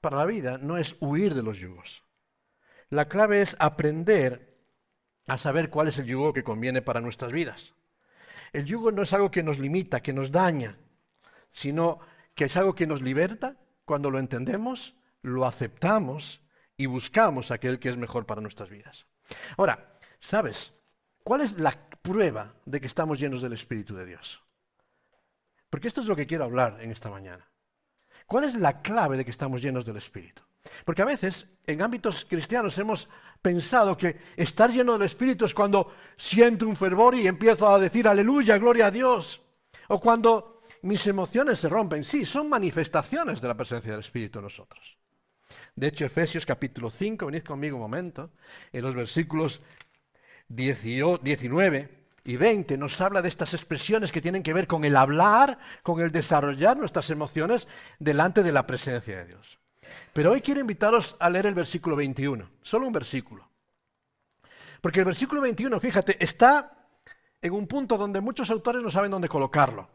para 0.00 0.16
la 0.16 0.24
vida 0.24 0.58
no 0.58 0.78
es 0.78 0.96
huir 1.00 1.34
de 1.34 1.42
los 1.42 1.58
yugos. 1.58 2.02
La 2.90 3.06
clave 3.06 3.40
es 3.40 3.56
aprender 3.60 4.58
a 5.28 5.38
saber 5.38 5.70
cuál 5.70 5.86
es 5.86 5.98
el 5.98 6.06
yugo 6.06 6.32
que 6.32 6.42
conviene 6.42 6.82
para 6.82 7.00
nuestras 7.00 7.30
vidas. 7.30 7.74
El 8.52 8.64
yugo 8.64 8.90
no 8.90 9.02
es 9.02 9.12
algo 9.12 9.30
que 9.30 9.44
nos 9.44 9.60
limita, 9.60 10.02
que 10.02 10.12
nos 10.12 10.32
daña, 10.32 10.76
sino 11.52 12.00
que 12.34 12.44
es 12.46 12.56
algo 12.56 12.74
que 12.74 12.88
nos 12.88 13.00
liberta 13.00 13.56
cuando 13.84 14.10
lo 14.10 14.18
entendemos, 14.18 14.96
lo 15.22 15.46
aceptamos 15.46 16.42
y 16.76 16.86
buscamos 16.86 17.52
aquel 17.52 17.78
que 17.78 17.90
es 17.90 17.96
mejor 17.96 18.26
para 18.26 18.40
nuestras 18.40 18.70
vidas. 18.70 19.06
Ahora, 19.56 19.98
¿sabes? 20.18 20.72
¿Cuál 21.22 21.42
es 21.42 21.60
la 21.60 21.78
prueba 22.02 22.54
de 22.64 22.80
que 22.80 22.88
estamos 22.88 23.20
llenos 23.20 23.40
del 23.40 23.52
Espíritu 23.52 23.94
de 23.94 24.06
Dios? 24.06 24.42
Porque 25.68 25.86
esto 25.86 26.00
es 26.00 26.08
lo 26.08 26.16
que 26.16 26.26
quiero 26.26 26.42
hablar 26.42 26.78
en 26.80 26.90
esta 26.90 27.08
mañana. 27.08 27.48
¿Cuál 28.26 28.44
es 28.44 28.56
la 28.56 28.82
clave 28.82 29.16
de 29.16 29.24
que 29.24 29.30
estamos 29.30 29.62
llenos 29.62 29.84
del 29.84 29.96
Espíritu? 29.96 30.42
Porque 30.84 31.02
a 31.02 31.06
veces 31.06 31.46
en 31.66 31.82
ámbitos 31.82 32.24
cristianos 32.24 32.78
hemos 32.78 33.08
pensado 33.40 33.96
que 33.96 34.16
estar 34.36 34.70
lleno 34.70 34.92
del 34.92 35.02
Espíritu 35.02 35.44
es 35.44 35.54
cuando 35.54 35.92
siento 36.16 36.66
un 36.66 36.76
fervor 36.76 37.14
y 37.14 37.26
empiezo 37.26 37.68
a 37.68 37.78
decir 37.78 38.06
aleluya, 38.06 38.58
gloria 38.58 38.86
a 38.86 38.90
Dios. 38.90 39.40
O 39.88 40.00
cuando 40.00 40.62
mis 40.82 41.06
emociones 41.06 41.58
se 41.58 41.68
rompen. 41.68 42.04
Sí, 42.04 42.24
son 42.24 42.48
manifestaciones 42.48 43.40
de 43.40 43.48
la 43.48 43.56
presencia 43.56 43.90
del 43.90 44.00
Espíritu 44.00 44.38
en 44.38 44.44
nosotros. 44.44 44.96
De 45.74 45.88
hecho, 45.88 46.04
Efesios 46.04 46.46
capítulo 46.46 46.90
5, 46.90 47.26
venid 47.26 47.42
conmigo 47.42 47.76
un 47.76 47.82
momento, 47.82 48.30
en 48.72 48.82
los 48.82 48.94
versículos 48.94 49.62
19 50.48 52.00
y 52.24 52.36
20 52.36 52.76
nos 52.76 53.00
habla 53.00 53.22
de 53.22 53.28
estas 53.28 53.54
expresiones 53.54 54.12
que 54.12 54.20
tienen 54.20 54.42
que 54.42 54.52
ver 54.52 54.66
con 54.66 54.84
el 54.84 54.96
hablar, 54.96 55.58
con 55.82 56.00
el 56.00 56.12
desarrollar 56.12 56.76
nuestras 56.76 57.08
emociones 57.10 57.66
delante 57.98 58.42
de 58.42 58.52
la 58.52 58.66
presencia 58.66 59.18
de 59.18 59.26
Dios. 59.26 59.59
Pero 60.12 60.32
hoy 60.32 60.40
quiero 60.40 60.60
invitaros 60.60 61.16
a 61.18 61.30
leer 61.30 61.46
el 61.46 61.54
versículo 61.54 61.96
21, 61.96 62.48
solo 62.62 62.86
un 62.86 62.92
versículo. 62.92 63.48
Porque 64.80 65.00
el 65.00 65.06
versículo 65.06 65.40
21, 65.40 65.78
fíjate, 65.78 66.22
está 66.22 66.88
en 67.42 67.52
un 67.52 67.66
punto 67.66 67.96
donde 67.96 68.20
muchos 68.20 68.50
autores 68.50 68.82
no 68.82 68.90
saben 68.90 69.10
dónde 69.10 69.28
colocarlo. 69.28 69.88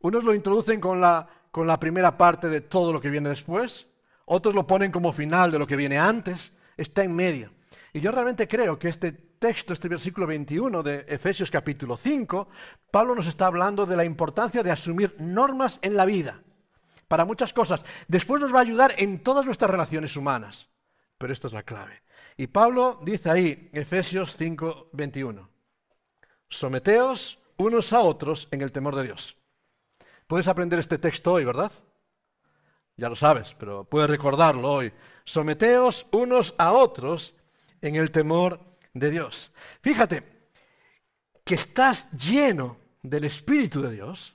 Unos 0.00 0.24
lo 0.24 0.34
introducen 0.34 0.80
con 0.80 1.00
la 1.00 1.28
con 1.52 1.66
la 1.66 1.78
primera 1.78 2.16
parte 2.16 2.48
de 2.48 2.62
todo 2.62 2.92
lo 2.92 3.00
que 3.00 3.10
viene 3.10 3.28
después, 3.28 3.86
otros 4.24 4.54
lo 4.54 4.66
ponen 4.66 4.90
como 4.90 5.12
final 5.12 5.52
de 5.52 5.58
lo 5.58 5.66
que 5.66 5.76
viene 5.76 5.98
antes, 5.98 6.52
está 6.78 7.04
en 7.04 7.14
medio. 7.14 7.52
Y 7.92 8.00
yo 8.00 8.10
realmente 8.10 8.48
creo 8.48 8.78
que 8.78 8.88
este 8.88 9.12
texto, 9.12 9.74
este 9.74 9.88
versículo 9.88 10.26
21 10.26 10.82
de 10.82 11.04
Efesios 11.06 11.50
capítulo 11.50 11.98
5, 11.98 12.48
Pablo 12.90 13.14
nos 13.14 13.26
está 13.26 13.46
hablando 13.46 13.84
de 13.84 13.96
la 13.96 14.04
importancia 14.04 14.62
de 14.62 14.70
asumir 14.70 15.14
normas 15.18 15.78
en 15.82 15.94
la 15.94 16.06
vida 16.06 16.41
para 17.12 17.26
muchas 17.26 17.52
cosas. 17.52 17.84
Después 18.08 18.40
nos 18.40 18.54
va 18.54 18.60
a 18.60 18.62
ayudar 18.62 18.94
en 18.96 19.22
todas 19.22 19.44
nuestras 19.44 19.70
relaciones 19.70 20.16
humanas. 20.16 20.70
Pero 21.18 21.30
esto 21.30 21.46
es 21.46 21.52
la 21.52 21.62
clave. 21.62 22.00
Y 22.38 22.46
Pablo 22.46 23.00
dice 23.04 23.28
ahí, 23.28 23.68
Efesios 23.74 24.34
5, 24.38 24.88
21, 24.94 25.46
someteos 26.48 27.38
unos 27.58 27.92
a 27.92 28.00
otros 28.00 28.48
en 28.50 28.62
el 28.62 28.72
temor 28.72 28.96
de 28.96 29.02
Dios. 29.02 29.36
Puedes 30.26 30.48
aprender 30.48 30.78
este 30.78 30.96
texto 30.96 31.34
hoy, 31.34 31.44
¿verdad? 31.44 31.70
Ya 32.96 33.10
lo 33.10 33.16
sabes, 33.16 33.54
pero 33.58 33.84
puedes 33.84 34.08
recordarlo 34.08 34.72
hoy. 34.72 34.90
Someteos 35.26 36.06
unos 36.12 36.54
a 36.56 36.72
otros 36.72 37.34
en 37.82 37.96
el 37.96 38.10
temor 38.10 38.58
de 38.94 39.10
Dios. 39.10 39.52
Fíjate 39.82 40.48
que 41.44 41.56
estás 41.56 42.10
lleno 42.12 42.78
del 43.02 43.24
Espíritu 43.24 43.82
de 43.82 43.90
Dios, 43.90 44.34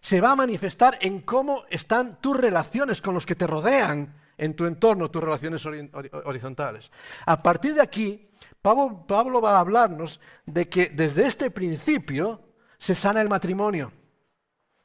se 0.00 0.20
va 0.20 0.32
a 0.32 0.36
manifestar 0.36 0.98
en 1.00 1.20
cómo 1.20 1.64
están 1.70 2.20
tus 2.20 2.36
relaciones 2.36 3.00
con 3.00 3.14
los 3.14 3.26
que 3.26 3.34
te 3.34 3.46
rodean 3.46 4.14
en 4.36 4.54
tu 4.54 4.66
entorno, 4.66 5.10
tus 5.10 5.22
relaciones 5.22 5.64
horizontales. 5.66 6.90
A 7.26 7.42
partir 7.42 7.74
de 7.74 7.82
aquí, 7.82 8.28
Pablo, 8.62 9.40
va 9.40 9.56
a 9.56 9.60
hablarnos 9.60 10.20
de 10.46 10.68
que 10.68 10.86
desde 10.86 11.26
este 11.26 11.50
principio 11.50 12.40
se 12.78 12.94
sana 12.94 13.20
el 13.20 13.28
matrimonio. 13.28 13.92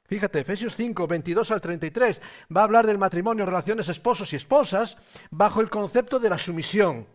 Fíjate, 0.06 0.40
Efesios 0.40 0.76
5, 0.76 1.08
22 1.08 1.52
al 1.52 1.62
33, 1.62 2.22
va 2.56 2.62
a 2.62 2.64
hablar 2.66 2.86
del 2.86 2.98
matrimonio, 2.98 3.46
relaciones 3.46 3.90
esposos 3.90 4.34
y 4.34 4.36
esposas, 4.36 4.98
bajo 5.32 5.62
el 5.62 5.70
concepto 5.70 6.20
de 6.20 6.30
la 6.30 6.38
sumisión. 6.38 7.08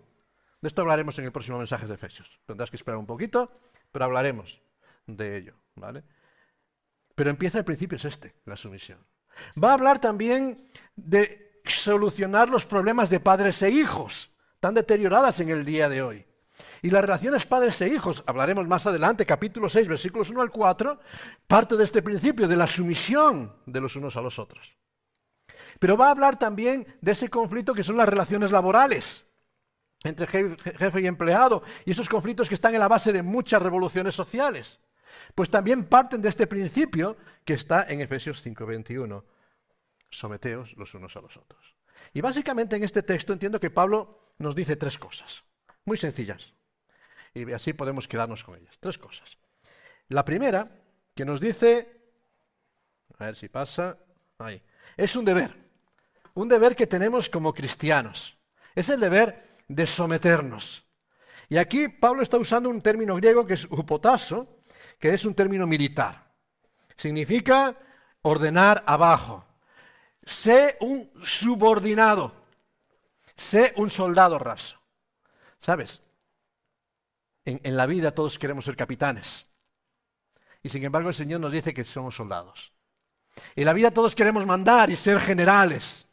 De 0.61 0.69
esto 0.69 0.83
hablaremos 0.83 1.19
en 1.19 1.26
el 1.26 1.33
próximo 1.33 1.59
mensaje 1.59 1.87
de 1.87 1.95
Efesios. 1.95 2.40
Tendrás 2.47 2.71
que 2.71 2.76
esperar 2.76 2.99
un 2.99 3.07
poquito, 3.07 3.52
pero 3.93 4.05
hablaremos 4.05 4.61
de 5.07 5.37
ello. 5.37 5.55
¿vale? 5.76 6.02
Pero 7.18 7.30
empieza 7.30 7.58
el 7.58 7.64
principio, 7.64 7.96
es 7.96 8.04
este, 8.04 8.37
la 8.44 8.56
sumisión. 8.56 9.04
Va 9.60 9.70
a 9.70 9.75
hablar 9.75 9.98
también 9.98 10.70
de 10.94 11.60
solucionar 11.64 12.48
los 12.48 12.64
problemas 12.64 13.10
de 13.10 13.18
padres 13.18 13.60
e 13.62 13.70
hijos, 13.70 14.30
tan 14.60 14.75
deterioradas 14.75 15.40
en 15.40 15.48
el 15.48 15.64
día 15.64 15.88
de 15.88 16.00
hoy. 16.00 16.25
Y 16.80 16.90
las 16.90 17.02
relaciones 17.02 17.44
padres 17.44 17.80
e 17.80 17.88
hijos, 17.88 18.22
hablaremos 18.25 18.68
más 18.68 18.87
adelante, 18.87 19.26
capítulo 19.26 19.68
6, 19.68 19.88
versículos 19.88 20.30
1 20.30 20.42
al 20.42 20.52
4, 20.52 21.00
parte 21.48 21.76
de 21.76 21.82
este 21.82 22.02
principio 22.02 22.46
de 22.46 22.54
la 22.54 22.68
sumisión 22.68 23.52
de 23.66 23.80
los 23.80 23.96
unos 23.96 24.14
a 24.16 24.20
los 24.20 24.38
otros. 24.38 24.76
Pero 25.80 25.96
va 25.96 26.06
a 26.06 26.12
hablar 26.12 26.38
también 26.38 26.87
de 27.00 27.12
ese 27.12 27.28
conflicto 27.28 27.75
que 27.75 27.82
son 27.82 27.96
las 27.96 28.08
relaciones 28.08 28.52
laborales 28.52 29.26
entre 30.04 30.28
jefe 30.28 31.00
y 31.00 31.08
empleado, 31.08 31.64
y 31.84 31.90
esos 31.90 32.08
conflictos 32.08 32.46
que 32.46 32.54
están 32.54 32.75
en 32.75 32.80
la 32.80 32.87
base 32.87 33.12
de 33.12 33.25
muchas 33.25 33.60
revoluciones 33.60 34.14
sociales. 34.14 34.78
Pues 35.35 35.50
también 35.50 35.85
parten 35.85 36.23
de 36.23 36.29
este 36.29 36.47
principio 36.47 37.17
que 37.45 37.55
está 37.55 37.85
en 37.88 38.00
Efesios 38.00 38.43
5:21. 38.45 39.25
Someteos 40.11 40.77
los 40.77 40.95
unos 40.95 41.17
a 41.17 41.21
los 41.21 41.37
otros. 41.37 41.77
Y 42.12 42.21
básicamente 42.21 42.77
en 42.77 42.85
este 42.85 43.03
texto 43.03 43.33
entiendo 43.33 43.61
que 43.61 43.71
Pablo 43.71 44.33
nos 44.38 44.55
dice 44.55 44.77
tres 44.77 44.99
cosas, 44.99 45.45
muy 45.85 45.97
sencillas. 45.97 46.55
Y 47.35 47.53
así 47.53 47.73
podemos 47.73 48.09
quedarnos 48.09 48.45
con 48.45 48.57
ellas. 48.57 48.79
Tres 48.81 48.99
cosas. 48.99 49.38
La 50.09 50.25
primera, 50.25 50.71
que 51.15 51.25
nos 51.25 51.41
dice, 51.41 52.00
a 53.19 53.27
ver 53.27 53.37
si 53.37 53.49
pasa, 53.49 53.99
ahí, 54.38 54.62
es 54.97 55.15
un 55.17 55.25
deber. 55.25 55.55
Un 56.35 56.49
deber 56.49 56.75
que 56.75 56.87
tenemos 56.87 57.29
como 57.29 57.53
cristianos. 57.53 58.38
Es 58.75 58.88
el 58.88 59.00
deber 59.00 59.59
de 59.69 59.87
someternos. 59.87 60.87
Y 61.49 61.57
aquí 61.57 61.88
Pablo 61.88 62.23
está 62.23 62.37
usando 62.38 62.69
un 62.69 62.81
término 62.81 63.17
griego 63.17 63.47
que 63.47 63.55
es 63.55 63.65
upotaso, 63.65 64.58
que 64.99 65.14
es 65.14 65.25
un 65.25 65.35
término 65.35 65.67
militar. 65.67 66.28
Significa 66.97 67.76
ordenar 68.23 68.83
abajo. 68.87 69.45
Sé 70.25 70.76
un 70.81 71.11
subordinado. 71.23 72.33
Sé 73.37 73.73
un 73.76 73.88
soldado 73.88 74.38
raso. 74.38 74.81
¿Sabes? 75.61 76.02
En, 77.45 77.76
la 77.76 77.87
vida 77.87 78.14
todos 78.14 78.38
queremos 78.38 78.64
ser 78.64 78.76
capitanes. 78.76 79.49
Y 80.62 80.69
sin 80.69 80.85
embargo 80.85 81.09
el 81.09 81.14
Señor 81.14 81.40
nos 81.40 81.52
dice 81.52 81.73
que 81.73 81.85
somos 81.85 82.17
soldados. 82.17 82.73
En 83.55 83.64
la 83.64 83.73
vida 83.73 83.90
todos 83.90 84.14
queremos 84.14 84.45
mandar 84.45 84.90
y 84.90 84.97
ser 84.97 85.21
generales. 85.21 86.09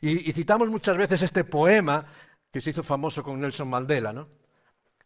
Y, 0.00 0.28
y 0.28 0.32
citamos 0.32 0.68
muchas 0.68 0.96
veces 0.96 1.22
este 1.22 1.44
poema 1.44 2.06
que 2.50 2.60
se 2.62 2.70
hizo 2.70 2.82
famoso 2.82 3.22
con 3.22 3.38
Nelson 3.38 3.68
Mandela, 3.68 4.12
¿no? 4.12 4.28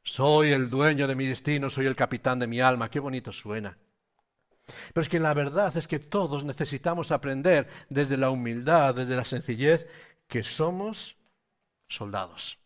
Soy 0.03 0.53
el 0.53 0.71
dueño 0.71 1.07
de 1.07 1.15
mi 1.15 1.27
destino, 1.27 1.71
soy 1.71 1.87
el 1.87 1.97
capitán 1.97 2.39
de 2.39 2.47
mi 2.47 2.61
alma. 2.61 2.91
Qué 2.91 3.01
bonito 3.01 3.33
suena. 3.33 3.77
Pero 4.93 5.03
es 5.03 5.09
que 5.09 5.21
la 5.21 5.35
verdad 5.35 5.77
es 5.77 5.87
que 5.87 5.99
todos 5.99 6.45
necesitamos 6.45 7.11
aprender 7.11 7.69
desde 7.89 8.17
la 8.17 8.31
humildad, 8.31 8.95
desde 8.95 9.17
la 9.17 9.25
sencillez, 9.25 9.87
que 10.29 10.43
somos 10.43 11.17
soldados. 11.89 12.59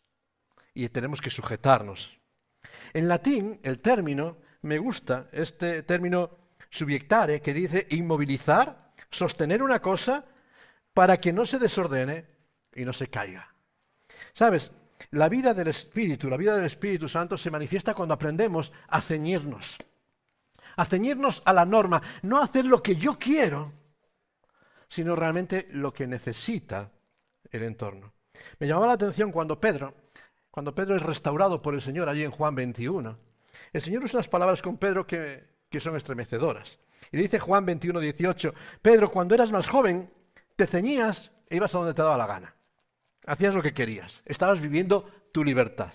Y 0.74 0.88
tenemos 0.88 1.20
que 1.20 1.30
sujetarnos. 1.30 2.18
En 2.92 3.08
latín, 3.08 3.60
el 3.62 3.80
término, 3.80 4.38
me 4.62 4.78
gusta, 4.78 5.28
este 5.32 5.82
término 5.82 6.38
subiectare, 6.70 7.40
que 7.40 7.54
dice 7.54 7.86
inmovilizar, 7.90 8.92
sostener 9.10 9.62
una 9.62 9.80
cosa 9.80 10.24
para 10.92 11.18
que 11.18 11.32
no 11.32 11.44
se 11.44 11.58
desordene 11.58 12.26
y 12.74 12.84
no 12.84 12.92
se 12.92 13.08
caiga. 13.08 13.54
¿Sabes? 14.32 14.72
La 15.10 15.28
vida 15.28 15.54
del 15.54 15.68
Espíritu, 15.68 16.28
la 16.28 16.36
vida 16.36 16.56
del 16.56 16.64
Espíritu 16.64 17.08
Santo 17.08 17.36
se 17.36 17.50
manifiesta 17.50 17.94
cuando 17.94 18.14
aprendemos 18.14 18.72
a 18.88 19.00
ceñirnos. 19.00 19.78
A 20.76 20.84
ceñirnos 20.84 21.42
a 21.44 21.52
la 21.52 21.64
norma, 21.64 22.02
no 22.22 22.40
hacer 22.40 22.64
lo 22.64 22.82
que 22.82 22.96
yo 22.96 23.18
quiero, 23.18 23.72
sino 24.88 25.14
realmente 25.16 25.68
lo 25.70 25.92
que 25.92 26.06
necesita 26.06 26.90
el 27.50 27.62
entorno. 27.62 28.12
Me 28.58 28.66
llamaba 28.66 28.88
la 28.88 28.92
atención 28.94 29.30
cuando 29.30 29.60
Pedro, 29.60 29.94
cuando 30.50 30.74
Pedro 30.74 30.96
es 30.96 31.02
restaurado 31.02 31.62
por 31.62 31.74
el 31.74 31.82
Señor 31.82 32.08
allí 32.08 32.24
en 32.24 32.30
Juan 32.30 32.54
21, 32.54 33.18
el 33.72 33.82
Señor 33.82 34.04
usa 34.04 34.18
unas 34.18 34.28
palabras 34.28 34.62
con 34.62 34.78
Pedro 34.78 35.06
que, 35.06 35.44
que 35.70 35.80
son 35.80 35.96
estremecedoras. 35.96 36.78
Y 37.12 37.16
dice 37.16 37.38
Juan 37.38 37.66
21, 37.66 38.00
18, 38.00 38.54
Pedro, 38.82 39.10
cuando 39.10 39.34
eras 39.34 39.52
más 39.52 39.68
joven, 39.68 40.10
te 40.56 40.66
ceñías 40.66 41.32
e 41.48 41.56
ibas 41.56 41.74
a 41.74 41.78
donde 41.78 41.94
te 41.94 42.02
daba 42.02 42.16
la 42.16 42.26
gana. 42.26 42.53
Hacías 43.26 43.54
lo 43.54 43.62
que 43.62 43.74
querías. 43.74 44.20
Estabas 44.24 44.60
viviendo 44.60 45.10
tu 45.32 45.44
libertad. 45.44 45.92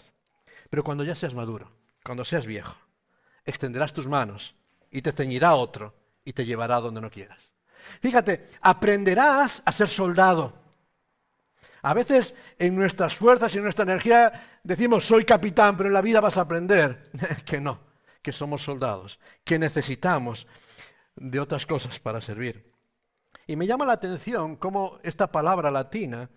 Pero 0.69 0.83
cuando 0.83 1.03
ya 1.03 1.15
seas 1.15 1.33
maduro, 1.33 1.71
cuando 2.03 2.25
seas 2.25 2.45
viejo, 2.45 2.75
extenderás 3.45 3.93
tus 3.93 4.07
manos 4.07 4.55
y 4.91 5.01
te 5.01 5.11
ceñirá 5.11 5.55
otro 5.55 5.93
y 6.23 6.33
te 6.33 6.45
llevará 6.45 6.79
donde 6.79 7.01
no 7.01 7.09
quieras. 7.09 7.51
Fíjate, 8.01 8.49
aprenderás 8.61 9.61
a 9.65 9.71
ser 9.71 9.87
soldado. 9.87 10.53
A 11.81 11.93
veces 11.93 12.35
en 12.57 12.75
nuestras 12.75 13.15
fuerzas 13.15 13.53
y 13.53 13.57
en 13.57 13.63
nuestra 13.63 13.83
energía 13.83 14.59
decimos 14.63 15.05
soy 15.05 15.23
capitán, 15.25 15.77
pero 15.77 15.87
en 15.87 15.93
la 15.93 16.01
vida 16.01 16.19
vas 16.19 16.37
a 16.37 16.41
aprender 16.41 17.09
que 17.45 17.61
no, 17.61 17.79
que 18.21 18.31
somos 18.31 18.63
soldados, 18.63 19.19
que 19.43 19.57
necesitamos 19.57 20.45
de 21.15 21.39
otras 21.39 21.65
cosas 21.65 21.99
para 21.99 22.21
servir. 22.21 22.73
Y 23.47 23.55
me 23.55 23.65
llama 23.65 23.85
la 23.85 23.93
atención 23.93 24.55
cómo 24.57 24.99
esta 25.03 25.31
palabra 25.31 25.71
latina 25.71 26.29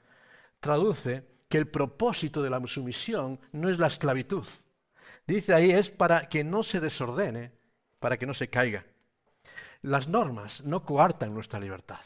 traduce 0.62 1.26
que 1.48 1.58
el 1.58 1.66
propósito 1.66 2.40
de 2.40 2.48
la 2.48 2.64
sumisión 2.66 3.40
no 3.50 3.68
es 3.68 3.78
la 3.78 3.88
esclavitud. 3.88 4.46
Dice 5.26 5.52
ahí 5.52 5.72
es 5.72 5.90
para 5.90 6.28
que 6.28 6.44
no 6.44 6.62
se 6.62 6.80
desordene, 6.80 7.52
para 7.98 8.16
que 8.16 8.26
no 8.26 8.32
se 8.32 8.48
caiga. 8.48 8.86
Las 9.82 10.06
normas 10.06 10.62
no 10.62 10.84
coartan 10.84 11.34
nuestra 11.34 11.58
libertad. 11.58 11.98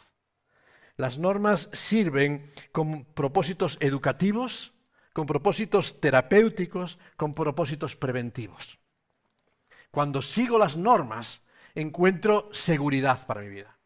Las 0.97 1.19
normas 1.19 1.69
sirven 1.75 2.51
con 2.73 3.05
propósitos 3.05 3.77
educativos, 3.81 4.73
con 5.13 5.27
propósitos 5.27 6.01
terapéuticos, 6.01 6.99
con 7.17 7.35
propósitos 7.35 7.95
preventivos. 7.95 8.79
Cuando 9.91 10.23
sigo 10.23 10.59
las 10.59 10.79
normas, 10.79 11.43
encuentro 11.75 12.49
seguridad 12.53 13.27
para 13.27 13.43
mi 13.43 13.49
vida. 13.49 13.77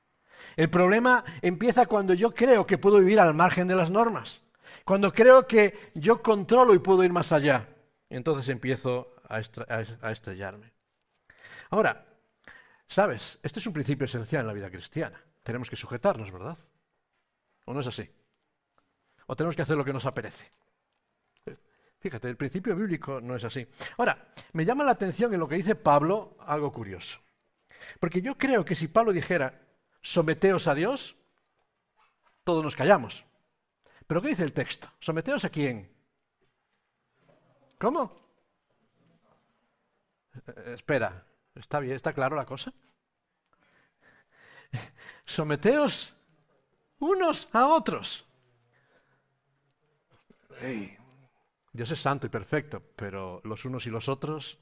El 0.57 0.71
problema 0.71 1.25
empieza 1.43 1.87
cuando 1.87 2.15
yo 2.15 2.33
creo 2.33 2.67
que 2.67 2.79
puedo 2.79 2.99
vivir 2.99 3.19
al 3.19 3.35
margen 3.35 3.67
de 3.67 3.75
las 3.75 3.91
normas. 3.91 4.43
Cuando 4.90 5.12
creo 5.12 5.47
que 5.47 5.92
yo 5.94 6.20
controlo 6.20 6.75
y 6.75 6.80
puedo 6.80 7.04
ir 7.04 7.12
más 7.12 7.30
allá, 7.30 7.68
entonces 8.09 8.49
empiezo 8.49 9.14
a, 9.28 9.38
estrellarme. 9.38 10.73
Ahora, 11.70 12.04
¿sabes? 12.88 13.38
Este 13.40 13.61
es 13.61 13.66
un 13.68 13.73
principio 13.73 14.06
esencial 14.06 14.40
en 14.40 14.47
la 14.49 14.52
vida 14.52 14.68
cristiana. 14.68 15.23
Tenemos 15.44 15.70
que 15.70 15.76
sujetarnos, 15.76 16.32
¿verdad? 16.32 16.59
¿O 17.66 17.73
no 17.73 17.78
es 17.78 17.87
así? 17.87 18.11
¿O 19.26 19.37
tenemos 19.37 19.54
que 19.54 19.62
hacer 19.62 19.76
lo 19.76 19.85
que 19.85 19.92
nos 19.92 20.06
apetece? 20.06 20.50
Fíjate, 22.00 22.28
el 22.28 22.37
principio 22.37 22.75
bíblico 22.75 23.20
no 23.20 23.37
es 23.37 23.44
así. 23.44 23.64
Ahora, 23.97 24.32
me 24.54 24.64
llama 24.64 24.82
la 24.82 24.90
atención 24.90 25.32
en 25.32 25.38
lo 25.38 25.47
que 25.47 25.54
dice 25.54 25.76
Pablo 25.76 26.37
algo 26.40 26.73
curioso. 26.73 27.20
Porque 28.00 28.23
yo 28.23 28.37
creo 28.37 28.64
que 28.64 28.75
si 28.75 28.88
Pablo 28.88 29.12
dijera, 29.12 29.68
someteos 30.02 30.66
a 30.66 30.75
Dios, 30.75 31.14
todos 32.42 32.64
nos 32.64 32.75
callamos. 32.75 33.30
¿Pero 34.11 34.23
qué 34.23 34.31
dice 34.31 34.43
el 34.43 34.52
texto? 34.52 34.88
¿Someteos 34.99 35.45
a 35.45 35.50
quién? 35.50 35.88
¿Cómo? 37.79 38.11
Eh, 40.35 40.75
espera, 40.75 41.25
¿está 41.55 41.79
bien? 41.79 41.95
¿Está 41.95 42.12
claro 42.12 42.35
la 42.35 42.45
cosa? 42.45 42.75
Someteos 45.25 46.12
unos 46.99 47.49
a 47.52 47.69
otros. 47.69 48.26
Dios 51.73 51.93
es 51.93 52.00
santo 52.00 52.26
y 52.26 52.31
perfecto, 52.31 52.83
pero 52.97 53.40
los 53.45 53.64
unos 53.64 53.87
y 53.87 53.90
los 53.90 54.09
otros 54.09 54.59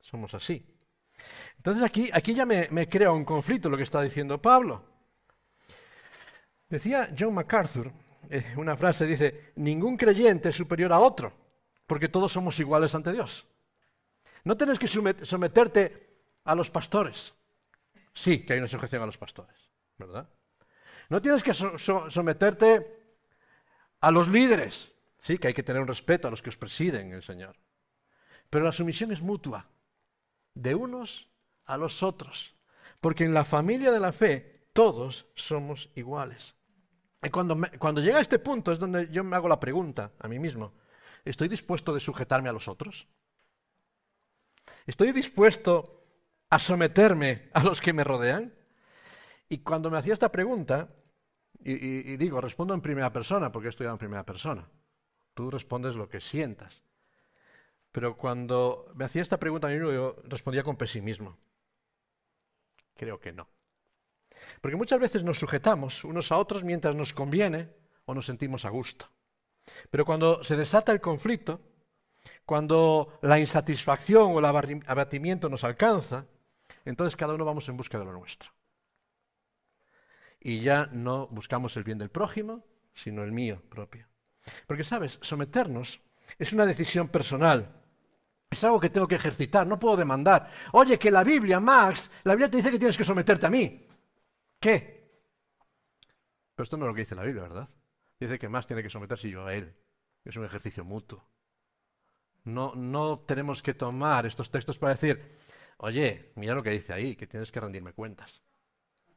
somos 0.00 0.32
así. 0.32 0.64
Entonces 1.58 1.82
aquí, 1.82 2.08
aquí 2.10 2.32
ya 2.32 2.46
me, 2.46 2.68
me 2.70 2.88
crea 2.88 3.12
un 3.12 3.26
conflicto 3.26 3.68
lo 3.68 3.76
que 3.76 3.82
está 3.82 4.00
diciendo 4.00 4.40
Pablo. 4.40 4.91
Decía 6.72 7.10
John 7.12 7.34
MacArthur, 7.34 7.92
eh, 8.30 8.54
una 8.56 8.74
frase 8.78 9.04
dice, 9.04 9.52
ningún 9.56 9.94
creyente 9.94 10.48
es 10.48 10.56
superior 10.56 10.90
a 10.90 11.00
otro, 11.00 11.30
porque 11.86 12.08
todos 12.08 12.32
somos 12.32 12.58
iguales 12.58 12.94
ante 12.94 13.12
Dios. 13.12 13.46
No 14.44 14.56
tienes 14.56 14.78
que 14.78 14.88
someterte 14.88 16.16
a 16.44 16.54
los 16.54 16.70
pastores. 16.70 17.34
Sí, 18.14 18.46
que 18.46 18.54
hay 18.54 18.58
una 18.58 18.68
sujeción 18.68 19.02
a 19.02 19.06
los 19.06 19.18
pastores, 19.18 19.54
¿verdad? 19.98 20.26
No 21.10 21.20
tienes 21.20 21.42
que 21.42 21.52
someterte 21.52 22.86
a 24.00 24.10
los 24.10 24.28
líderes. 24.28 24.92
Sí, 25.18 25.36
que 25.36 25.48
hay 25.48 25.54
que 25.54 25.62
tener 25.62 25.82
un 25.82 25.88
respeto 25.88 26.26
a 26.26 26.30
los 26.30 26.40
que 26.40 26.48
os 26.48 26.56
presiden 26.56 27.12
el 27.12 27.22
Señor. 27.22 27.54
Pero 28.48 28.64
la 28.64 28.72
sumisión 28.72 29.12
es 29.12 29.20
mutua, 29.20 29.68
de 30.54 30.74
unos 30.74 31.28
a 31.66 31.76
los 31.76 32.02
otros. 32.02 32.54
Porque 33.02 33.24
en 33.24 33.34
la 33.34 33.44
familia 33.44 33.92
de 33.92 34.00
la 34.00 34.12
fe 34.12 34.68
todos 34.72 35.26
somos 35.34 35.90
iguales. 35.96 36.54
Y 37.22 37.30
cuando, 37.30 37.56
cuando 37.78 38.00
llega 38.00 38.18
a 38.18 38.22
este 38.22 38.38
punto 38.38 38.72
es 38.72 38.78
donde 38.78 39.08
yo 39.10 39.22
me 39.22 39.36
hago 39.36 39.48
la 39.48 39.60
pregunta 39.60 40.12
a 40.18 40.28
mí 40.28 40.38
mismo, 40.38 40.72
¿estoy 41.24 41.48
dispuesto 41.48 41.94
de 41.94 42.00
sujetarme 42.00 42.48
a 42.48 42.52
los 42.52 42.66
otros? 42.66 43.06
¿Estoy 44.86 45.12
dispuesto 45.12 46.04
a 46.50 46.58
someterme 46.58 47.50
a 47.52 47.62
los 47.62 47.80
que 47.80 47.92
me 47.92 48.04
rodean? 48.04 48.52
Y 49.48 49.58
cuando 49.58 49.90
me 49.90 49.98
hacía 49.98 50.14
esta 50.14 50.32
pregunta, 50.32 50.88
y, 51.64 52.16
digo, 52.16 52.40
respondo 52.40 52.74
en 52.74 52.80
primera 52.80 53.12
persona 53.12 53.52
porque 53.52 53.68
he 53.68 53.70
estudiado 53.70 53.94
en 53.94 53.98
primera 53.98 54.24
persona. 54.24 54.68
Tú 55.34 55.50
respondes 55.50 55.94
lo 55.94 56.08
que 56.08 56.20
sientas. 56.20 56.82
Pero 57.92 58.16
cuando 58.16 58.90
me 58.94 59.04
hacía 59.04 59.22
esta 59.22 59.38
pregunta 59.38 59.68
a 59.68 59.70
mí, 59.70 59.76
yo 59.76 60.16
respondía 60.24 60.64
con 60.64 60.76
pesimismo. 60.76 61.38
Creo 62.96 63.20
que 63.20 63.32
no. 63.32 63.48
Porque 64.60 64.76
muchas 64.76 65.00
veces 65.00 65.24
nos 65.24 65.38
sujetamos 65.38 66.04
unos 66.04 66.32
a 66.32 66.38
otros 66.38 66.64
mientras 66.64 66.94
nos 66.94 67.12
conviene 67.12 67.68
o 68.04 68.14
nos 68.14 68.26
sentimos 68.26 68.64
a 68.64 68.70
gusto. 68.70 69.08
Pero 69.90 70.04
cuando 70.04 70.42
se 70.42 70.56
desata 70.56 70.92
el 70.92 71.00
conflicto, 71.00 71.60
cuando 72.44 73.18
la 73.22 73.38
insatisfacción 73.38 74.32
o 74.32 74.38
el 74.38 74.44
abatimiento 74.44 75.48
nos 75.48 75.64
alcanza, 75.64 76.26
entonces 76.84 77.16
cada 77.16 77.34
uno 77.34 77.44
vamos 77.44 77.68
en 77.68 77.76
busca 77.76 77.98
de 77.98 78.04
lo 78.04 78.12
nuestro 78.12 78.50
y 80.44 80.60
ya 80.60 80.88
no 80.92 81.28
buscamos 81.28 81.76
el 81.76 81.84
bien 81.84 81.98
del 81.98 82.10
prójimo, 82.10 82.64
sino 82.94 83.22
el 83.22 83.32
mío 83.32 83.62
propio. 83.68 84.06
Porque, 84.66 84.84
¿sabes? 84.84 85.18
Someternos 85.22 86.00
es 86.38 86.52
una 86.52 86.66
decisión 86.66 87.08
personal. 87.08 87.80
Es 88.50 88.62
algo 88.64 88.80
que 88.80 88.90
tengo 88.90 89.08
que 89.08 89.14
ejercitar, 89.14 89.66
no 89.66 89.78
puedo 89.78 89.96
demandar. 89.96 90.50
Oye, 90.72 90.98
que 90.98 91.10
la 91.10 91.24
Biblia, 91.24 91.60
Max, 91.60 92.10
la 92.24 92.34
Biblia 92.34 92.50
te 92.50 92.56
dice 92.58 92.70
que 92.70 92.78
tienes 92.78 92.98
que 92.98 93.04
someterte 93.04 93.46
a 93.46 93.50
mí. 93.50 93.86
¿Qué? 94.62 95.02
Pero 96.54 96.62
esto 96.62 96.76
no 96.76 96.84
es 96.84 96.88
lo 96.88 96.94
que 96.94 97.00
dice 97.00 97.16
la 97.16 97.24
Biblia, 97.24 97.42
¿verdad? 97.42 97.68
Dice 98.20 98.38
que 98.38 98.48
más 98.48 98.68
tiene 98.68 98.84
que 98.84 98.90
someterse 98.90 99.28
yo 99.28 99.44
a 99.44 99.54
él. 99.54 99.74
Es 100.24 100.36
un 100.36 100.44
ejercicio 100.44 100.84
mutuo. 100.84 101.28
No, 102.44 102.72
no 102.76 103.18
tenemos 103.26 103.60
que 103.60 103.74
tomar 103.74 104.24
estos 104.24 104.52
textos 104.52 104.78
para 104.78 104.94
decir, 104.94 105.36
oye, 105.78 106.32
mira 106.36 106.54
lo 106.54 106.62
que 106.62 106.70
dice 106.70 106.92
ahí, 106.92 107.16
que 107.16 107.26
tienes 107.26 107.50
que 107.50 107.58
rendirme 107.58 107.92
cuentas. 107.92 108.40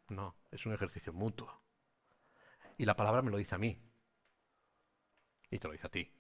No, 0.10 0.36
es 0.50 0.66
un 0.66 0.74
ejercicio 0.74 1.14
mutuo. 1.14 1.62
Y 2.80 2.86
la 2.86 2.96
palabra 2.96 3.22
me 3.22 3.30
lo 3.30 3.38
dice 3.38 3.54
a 3.54 3.60
mí. 3.60 3.80
Y 5.52 5.60
te 5.60 5.68
lo 5.68 5.74
dice 5.74 5.86
a 5.86 5.92
ti. 5.92 6.12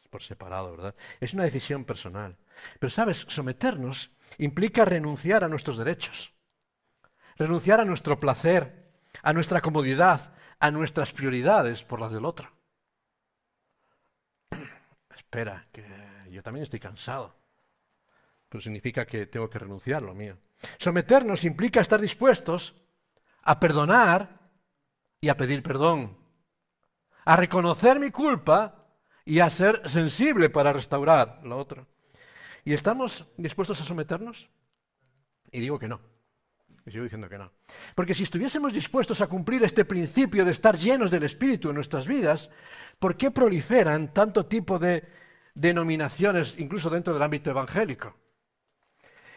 Es 0.00 0.08
por 0.08 0.22
separado, 0.22 0.72
¿verdad? 0.72 0.96
Es 1.20 1.34
una 1.34 1.44
decisión 1.44 1.84
personal. 1.84 2.36
Pero 2.80 2.90
sabes, 2.90 3.26
someternos 3.28 4.10
implica 4.38 4.84
renunciar 4.84 5.44
a 5.44 5.48
nuestros 5.48 5.76
derechos. 5.76 6.34
Renunciar 7.40 7.80
a 7.80 7.86
nuestro 7.86 8.20
placer, 8.20 8.92
a 9.22 9.32
nuestra 9.32 9.62
comodidad, 9.62 10.34
a 10.58 10.70
nuestras 10.70 11.14
prioridades 11.14 11.82
por 11.82 11.98
las 11.98 12.12
del 12.12 12.26
otro. 12.26 12.52
Espera, 15.16 15.66
que 15.72 15.82
yo 16.30 16.42
también 16.42 16.64
estoy 16.64 16.80
cansado. 16.80 17.34
Pero 18.46 18.60
significa 18.60 19.06
que 19.06 19.24
tengo 19.24 19.48
que 19.48 19.58
renunciar 19.58 20.02
lo 20.02 20.14
mío. 20.14 20.36
Someternos 20.76 21.44
implica 21.44 21.80
estar 21.80 21.98
dispuestos 21.98 22.74
a 23.40 23.58
perdonar 23.58 24.38
y 25.18 25.30
a 25.30 25.36
pedir 25.38 25.62
perdón, 25.62 26.18
a 27.24 27.36
reconocer 27.36 27.98
mi 27.98 28.10
culpa 28.10 28.84
y 29.24 29.40
a 29.40 29.48
ser 29.48 29.88
sensible 29.88 30.50
para 30.50 30.74
restaurar 30.74 31.40
lo 31.42 31.56
otro. 31.56 31.86
¿Y 32.66 32.74
estamos 32.74 33.26
dispuestos 33.38 33.80
a 33.80 33.84
someternos? 33.84 34.50
Y 35.50 35.60
digo 35.60 35.78
que 35.78 35.88
no. 35.88 36.09
Y 36.86 36.90
sigo 36.90 37.04
diciendo 37.04 37.28
que 37.28 37.38
no. 37.38 37.52
Porque 37.94 38.14
si 38.14 38.22
estuviésemos 38.22 38.72
dispuestos 38.72 39.20
a 39.20 39.26
cumplir 39.26 39.62
este 39.62 39.84
principio 39.84 40.44
de 40.44 40.52
estar 40.52 40.76
llenos 40.76 41.10
del 41.10 41.24
Espíritu 41.24 41.68
en 41.68 41.74
nuestras 41.74 42.06
vidas, 42.06 42.50
¿por 42.98 43.16
qué 43.16 43.30
proliferan 43.30 44.12
tanto 44.12 44.46
tipo 44.46 44.78
de 44.78 45.04
denominaciones, 45.54 46.58
incluso 46.58 46.88
dentro 46.90 47.12
del 47.12 47.22
ámbito 47.22 47.50
evangélico? 47.50 48.16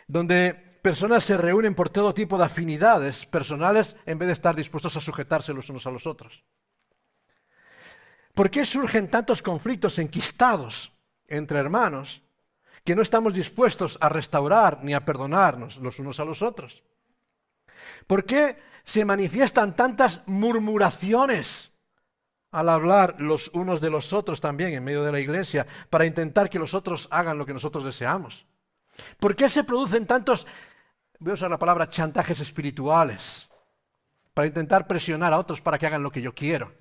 Donde 0.07 0.53
personas 0.81 1.23
se 1.23 1.37
reúnen 1.37 1.75
por 1.75 1.89
todo 1.89 2.13
tipo 2.13 2.37
de 2.37 2.45
afinidades 2.45 3.25
personales 3.25 3.95
en 4.05 4.19
vez 4.19 4.27
de 4.27 4.33
estar 4.33 4.55
dispuestos 4.55 4.95
a 4.95 5.01
sujetarse 5.01 5.53
los 5.53 5.69
unos 5.69 5.85
a 5.87 5.91
los 5.91 6.07
otros. 6.07 6.43
¿Por 8.33 8.49
qué 8.49 8.65
surgen 8.65 9.09
tantos 9.09 9.41
conflictos 9.41 9.99
enquistados 9.99 10.91
entre 11.27 11.59
hermanos 11.59 12.21
que 12.83 12.95
no 12.95 13.01
estamos 13.01 13.33
dispuestos 13.33 13.97
a 14.01 14.09
restaurar 14.09 14.83
ni 14.83 14.93
a 14.93 15.05
perdonarnos 15.05 15.77
los 15.77 15.99
unos 15.99 16.19
a 16.19 16.25
los 16.25 16.41
otros? 16.41 16.83
¿Por 18.07 18.25
qué 18.25 18.57
se 18.83 19.05
manifiestan 19.05 19.75
tantas 19.75 20.21
murmuraciones 20.27 21.71
al 22.51 22.69
hablar 22.69 23.15
los 23.19 23.49
unos 23.49 23.81
de 23.81 23.89
los 23.89 24.13
otros 24.13 24.41
también 24.41 24.73
en 24.73 24.83
medio 24.83 25.03
de 25.03 25.11
la 25.11 25.19
iglesia 25.19 25.65
para 25.89 26.05
intentar 26.05 26.49
que 26.49 26.59
los 26.59 26.73
otros 26.73 27.07
hagan 27.11 27.37
lo 27.37 27.45
que 27.45 27.53
nosotros 27.53 27.83
deseamos? 27.83 28.45
¿Por 29.19 29.35
qué 29.35 29.49
se 29.49 29.63
producen 29.63 30.05
tantos 30.05 30.45
voy 31.23 31.31
a 31.31 31.35
usar 31.35 31.49
la 31.49 31.57
palabra 31.57 31.87
chantajes 31.87 32.41
espirituales, 32.41 33.49
para 34.33 34.47
intentar 34.47 34.87
presionar 34.87 35.31
a 35.31 35.39
otros 35.39 35.61
para 35.61 35.79
que 35.79 35.85
hagan 35.85 36.03
lo 36.03 36.11
que 36.11 36.21
yo 36.21 36.35
quiero 36.35 36.73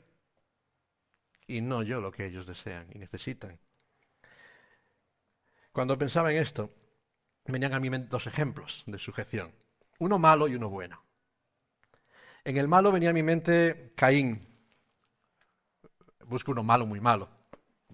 y 1.47 1.61
no 1.61 1.83
yo 1.83 2.01
lo 2.01 2.11
que 2.11 2.27
ellos 2.27 2.47
desean 2.47 2.89
y 2.93 2.99
necesitan. 2.99 3.59
Cuando 5.71 5.97
pensaba 5.97 6.33
en 6.33 6.39
esto, 6.39 6.71
venían 7.47 7.73
a 7.73 7.81
mi 7.81 7.89
mente 7.89 8.09
dos 8.09 8.27
ejemplos 8.27 8.83
de 8.87 8.99
sujeción, 8.99 9.53
uno 9.99 10.19
malo 10.19 10.49
y 10.49 10.55
uno 10.55 10.69
bueno. 10.69 11.03
En 12.45 12.57
el 12.57 12.69
malo 12.69 12.91
venía 12.91 13.11
a 13.11 13.13
mi 13.13 13.23
mente 13.23 13.93
Caín. 13.97 14.41
Busco 16.27 16.53
uno 16.53 16.63
malo, 16.63 16.87
muy 16.87 17.01
malo. 17.01 17.29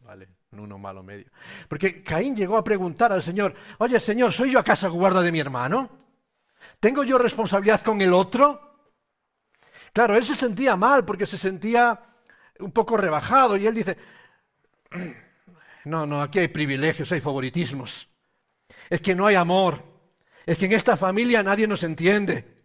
¿Vale? 0.02 0.28
No 0.52 0.62
uno 0.62 0.78
malo 0.78 1.02
medio. 1.02 1.26
Porque 1.68 2.02
Caín 2.02 2.34
llegó 2.34 2.56
a 2.56 2.64
preguntar 2.64 3.12
al 3.12 3.22
Señor, 3.22 3.54
oye 3.78 4.00
Señor, 4.00 4.32
¿soy 4.32 4.52
yo 4.52 4.58
acaso 4.58 4.90
guarda 4.90 5.20
de 5.20 5.32
mi 5.32 5.40
hermano? 5.40 5.90
¿Tengo 6.80 7.04
yo 7.04 7.18
responsabilidad 7.18 7.82
con 7.82 8.00
el 8.00 8.12
otro? 8.12 8.68
Claro, 9.92 10.16
él 10.16 10.24
se 10.24 10.34
sentía 10.34 10.76
mal 10.76 11.04
porque 11.04 11.26
se 11.26 11.36
sentía 11.36 12.00
un 12.60 12.72
poco 12.72 12.96
rebajado 12.96 13.56
y 13.56 13.66
él 13.66 13.74
dice, 13.74 13.96
no, 15.84 16.06
no, 16.06 16.22
aquí 16.22 16.38
hay 16.38 16.48
privilegios, 16.48 17.10
hay 17.12 17.20
favoritismos. 17.20 18.08
Es 18.88 19.00
que 19.00 19.14
no 19.14 19.26
hay 19.26 19.34
amor. 19.34 19.82
Es 20.48 20.56
que 20.56 20.64
en 20.64 20.72
esta 20.72 20.96
familia 20.96 21.42
nadie 21.42 21.66
nos 21.66 21.82
entiende. 21.82 22.56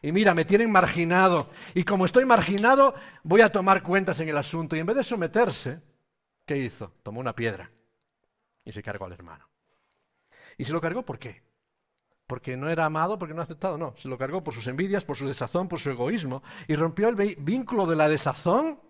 Y 0.00 0.12
mira, 0.12 0.32
me 0.32 0.44
tienen 0.44 0.70
marginado. 0.70 1.50
Y 1.74 1.82
como 1.82 2.06
estoy 2.06 2.24
marginado, 2.24 2.94
voy 3.24 3.40
a 3.40 3.50
tomar 3.50 3.82
cuentas 3.82 4.20
en 4.20 4.28
el 4.28 4.36
asunto. 4.36 4.76
Y 4.76 4.78
en 4.78 4.86
vez 4.86 4.94
de 4.94 5.02
someterse, 5.02 5.80
¿qué 6.46 6.56
hizo? 6.56 6.94
Tomó 7.02 7.18
una 7.18 7.34
piedra 7.34 7.68
y 8.64 8.70
se 8.70 8.80
cargó 8.80 9.06
al 9.06 9.12
hermano. 9.12 9.48
¿Y 10.56 10.64
se 10.64 10.72
lo 10.72 10.80
cargó 10.80 11.04
por 11.04 11.18
qué? 11.18 11.42
porque 12.28 12.56
no 12.56 12.70
era 12.70 12.86
amado, 12.86 13.18
porque 13.18 13.34
no 13.34 13.42
aceptado, 13.42 13.76
no, 13.76 13.94
se 13.98 14.08
lo 14.08 14.16
cargó 14.16 14.42
por 14.42 14.54
sus 14.54 14.66
envidias, 14.66 15.04
por 15.04 15.18
su 15.18 15.26
desazón, 15.26 15.68
por 15.68 15.80
su 15.80 15.90
egoísmo, 15.90 16.42
y 16.66 16.76
rompió 16.76 17.10
el 17.10 17.16
vínculo 17.36 17.84
de 17.84 17.94
la 17.94 18.08
desazón 18.08 18.80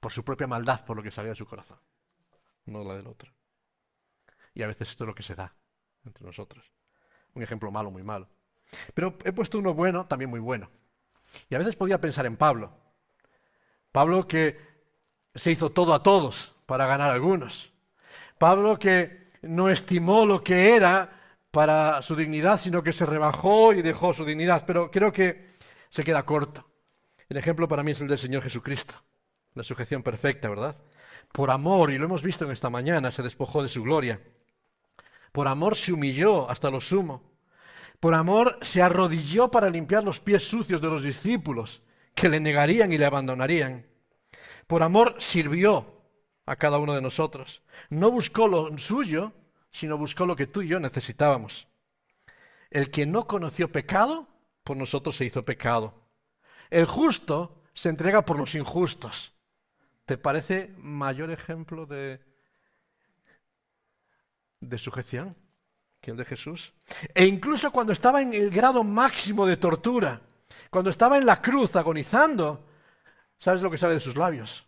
por 0.00 0.12
su 0.12 0.22
propia 0.22 0.46
maldad, 0.46 0.84
por 0.84 0.98
lo 0.98 1.02
que 1.02 1.10
salía 1.10 1.30
de 1.30 1.36
su 1.36 1.46
corazón, 1.46 1.78
no 2.66 2.84
la 2.84 2.94
del 2.94 3.06
otro. 3.06 3.32
Y 4.52 4.62
a 4.62 4.66
veces 4.66 4.90
esto 4.90 5.04
es 5.04 5.08
lo 5.08 5.14
que 5.14 5.22
se 5.22 5.34
da 5.34 5.56
entre 6.04 6.26
nosotros. 6.26 6.75
Un 7.36 7.42
ejemplo 7.42 7.70
malo, 7.70 7.90
muy 7.90 8.02
malo. 8.02 8.28
Pero 8.94 9.18
he 9.22 9.30
puesto 9.30 9.58
uno 9.58 9.74
bueno, 9.74 10.06
también 10.06 10.30
muy 10.30 10.40
bueno. 10.40 10.70
Y 11.50 11.54
a 11.54 11.58
veces 11.58 11.76
podía 11.76 12.00
pensar 12.00 12.24
en 12.24 12.36
Pablo. 12.36 12.72
Pablo 13.92 14.26
que 14.26 14.58
se 15.34 15.50
hizo 15.50 15.70
todo 15.70 15.92
a 15.92 16.02
todos 16.02 16.54
para 16.64 16.86
ganar 16.86 17.10
a 17.10 17.12
algunos. 17.12 17.72
Pablo 18.38 18.78
que 18.78 19.30
no 19.42 19.68
estimó 19.68 20.24
lo 20.24 20.42
que 20.42 20.74
era 20.74 21.12
para 21.50 22.00
su 22.00 22.16
dignidad, 22.16 22.58
sino 22.58 22.82
que 22.82 22.92
se 22.92 23.04
rebajó 23.04 23.74
y 23.74 23.82
dejó 23.82 24.14
su 24.14 24.24
dignidad. 24.24 24.64
Pero 24.66 24.90
creo 24.90 25.12
que 25.12 25.56
se 25.90 26.04
queda 26.04 26.24
corto. 26.24 26.66
El 27.28 27.36
ejemplo 27.36 27.68
para 27.68 27.82
mí 27.82 27.90
es 27.90 28.00
el 28.00 28.08
del 28.08 28.18
Señor 28.18 28.42
Jesucristo. 28.42 28.94
La 29.52 29.62
sujeción 29.62 30.02
perfecta, 30.02 30.48
¿verdad? 30.48 30.78
Por 31.32 31.50
amor, 31.50 31.92
y 31.92 31.98
lo 31.98 32.06
hemos 32.06 32.22
visto 32.22 32.46
en 32.46 32.52
esta 32.52 32.70
mañana, 32.70 33.10
se 33.10 33.22
despojó 33.22 33.62
de 33.62 33.68
su 33.68 33.82
gloria. 33.82 34.22
Por 35.36 35.48
amor 35.48 35.76
se 35.76 35.92
humilló 35.92 36.48
hasta 36.48 36.70
lo 36.70 36.80
sumo. 36.80 37.22
Por 38.00 38.14
amor 38.14 38.58
se 38.62 38.80
arrodilló 38.80 39.50
para 39.50 39.68
limpiar 39.68 40.02
los 40.02 40.18
pies 40.18 40.48
sucios 40.48 40.80
de 40.80 40.88
los 40.88 41.02
discípulos 41.02 41.82
que 42.14 42.30
le 42.30 42.40
negarían 42.40 42.90
y 42.90 42.96
le 42.96 43.04
abandonarían. 43.04 43.84
Por 44.66 44.82
amor 44.82 45.14
sirvió 45.18 46.00
a 46.46 46.56
cada 46.56 46.78
uno 46.78 46.94
de 46.94 47.02
nosotros. 47.02 47.62
No 47.90 48.10
buscó 48.10 48.48
lo 48.48 48.78
suyo, 48.78 49.34
sino 49.70 49.98
buscó 49.98 50.24
lo 50.24 50.36
que 50.36 50.46
tú 50.46 50.62
y 50.62 50.68
yo 50.68 50.80
necesitábamos. 50.80 51.68
El 52.70 52.90
que 52.90 53.04
no 53.04 53.26
conoció 53.26 53.70
pecado, 53.70 54.28
por 54.64 54.78
nosotros 54.78 55.16
se 55.16 55.26
hizo 55.26 55.44
pecado. 55.44 56.08
El 56.70 56.86
justo 56.86 57.60
se 57.74 57.90
entrega 57.90 58.24
por 58.24 58.38
los 58.38 58.54
injustos. 58.54 59.34
¿Te 60.06 60.16
parece 60.16 60.72
mayor 60.78 61.30
ejemplo 61.30 61.84
de, 61.84 62.22
de 64.60 64.78
sujeción 64.78 65.36
que 66.00 66.12
de 66.12 66.24
Jesús? 66.24 66.72
E 67.14 67.26
incluso 67.26 67.70
cuando 67.70 67.92
estaba 67.92 68.22
en 68.22 68.32
el 68.32 68.50
grado 68.50 68.84
máximo 68.84 69.46
de 69.46 69.56
tortura, 69.56 70.20
cuando 70.70 70.90
estaba 70.90 71.18
en 71.18 71.26
la 71.26 71.40
cruz 71.40 71.74
agonizando, 71.76 72.66
¿sabes 73.38 73.62
lo 73.62 73.70
que 73.70 73.78
sale 73.78 73.94
de 73.94 74.00
sus 74.00 74.16
labios? 74.16 74.66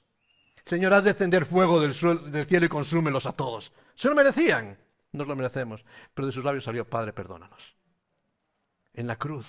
Señor, 0.64 0.92
haz 0.92 1.04
descender 1.04 1.46
fuego 1.46 1.80
del, 1.80 1.94
cielo 1.94 2.66
y 2.66 2.68
consúmelos 2.68 3.24
a 3.26 3.32
todos. 3.32 3.72
¿Se 3.94 4.08
lo 4.08 4.14
merecían? 4.14 4.78
Nos 5.12 5.26
lo 5.26 5.34
merecemos. 5.34 5.82
Pero 6.12 6.26
de 6.26 6.32
sus 6.32 6.44
labios 6.44 6.64
salió, 6.64 6.88
Padre, 6.88 7.14
perdónanos. 7.14 7.74
En 8.92 9.06
la 9.06 9.16
cruz, 9.16 9.46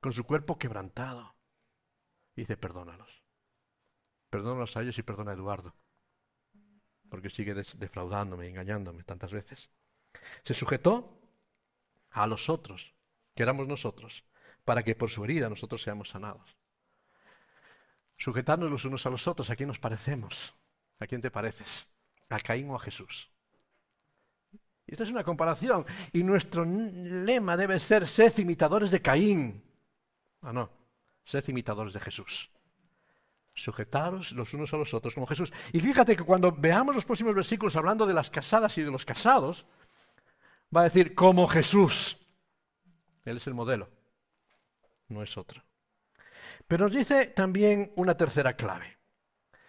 con 0.00 0.12
su 0.12 0.24
cuerpo 0.24 0.58
quebrantado, 0.58 1.34
dice, 2.36 2.58
perdónalos. 2.58 3.22
Perdónalos 4.28 4.76
a 4.76 4.82
ellos 4.82 4.98
y 4.98 5.02
perdona 5.02 5.30
a 5.30 5.34
Eduardo. 5.34 5.74
Porque 7.12 7.28
sigue 7.28 7.52
defraudándome, 7.52 8.48
engañándome 8.48 9.02
tantas 9.04 9.32
veces. 9.32 9.68
Se 10.44 10.54
sujetó 10.54 11.20
a 12.10 12.26
los 12.26 12.48
otros, 12.48 12.94
que 13.34 13.42
éramos 13.42 13.68
nosotros, 13.68 14.24
para 14.64 14.82
que 14.82 14.94
por 14.94 15.10
su 15.10 15.22
herida 15.22 15.50
nosotros 15.50 15.82
seamos 15.82 16.08
sanados. 16.08 16.56
Sujetarnos 18.16 18.70
los 18.70 18.86
unos 18.86 19.04
a 19.04 19.10
los 19.10 19.28
otros, 19.28 19.50
¿a 19.50 19.56
quién 19.56 19.66
nos 19.66 19.78
parecemos? 19.78 20.54
¿A 21.00 21.06
quién 21.06 21.20
te 21.20 21.30
pareces? 21.30 21.86
¿A 22.30 22.40
Caín 22.40 22.70
o 22.70 22.76
a 22.76 22.80
Jesús? 22.80 23.30
Y 24.86 24.92
esta 24.92 25.04
es 25.04 25.10
una 25.10 25.22
comparación. 25.22 25.84
Y 26.14 26.22
nuestro 26.22 26.64
lema 26.64 27.58
debe 27.58 27.78
ser, 27.78 28.06
sed 28.06 28.38
imitadores 28.38 28.90
de 28.90 29.02
Caín. 29.02 29.62
Ah, 30.40 30.54
no, 30.54 30.70
sed 31.26 31.46
imitadores 31.48 31.92
de 31.92 32.00
Jesús. 32.00 32.50
Sujetaros 33.54 34.32
los 34.32 34.54
unos 34.54 34.72
a 34.72 34.78
los 34.78 34.94
otros 34.94 35.14
como 35.14 35.26
Jesús. 35.26 35.52
Y 35.72 35.80
fíjate 35.80 36.16
que 36.16 36.24
cuando 36.24 36.52
veamos 36.52 36.94
los 36.94 37.04
próximos 37.04 37.34
versículos 37.34 37.76
hablando 37.76 38.06
de 38.06 38.14
las 38.14 38.30
casadas 38.30 38.76
y 38.78 38.82
de 38.82 38.90
los 38.90 39.04
casados, 39.04 39.66
va 40.74 40.80
a 40.80 40.84
decir 40.84 41.14
como 41.14 41.46
Jesús. 41.46 42.18
Él 43.24 43.36
es 43.36 43.46
el 43.46 43.54
modelo, 43.54 43.90
no 45.08 45.22
es 45.22 45.36
otro. 45.36 45.62
Pero 46.66 46.86
nos 46.86 46.96
dice 46.96 47.26
también 47.26 47.92
una 47.96 48.16
tercera 48.16 48.54
clave. 48.56 48.98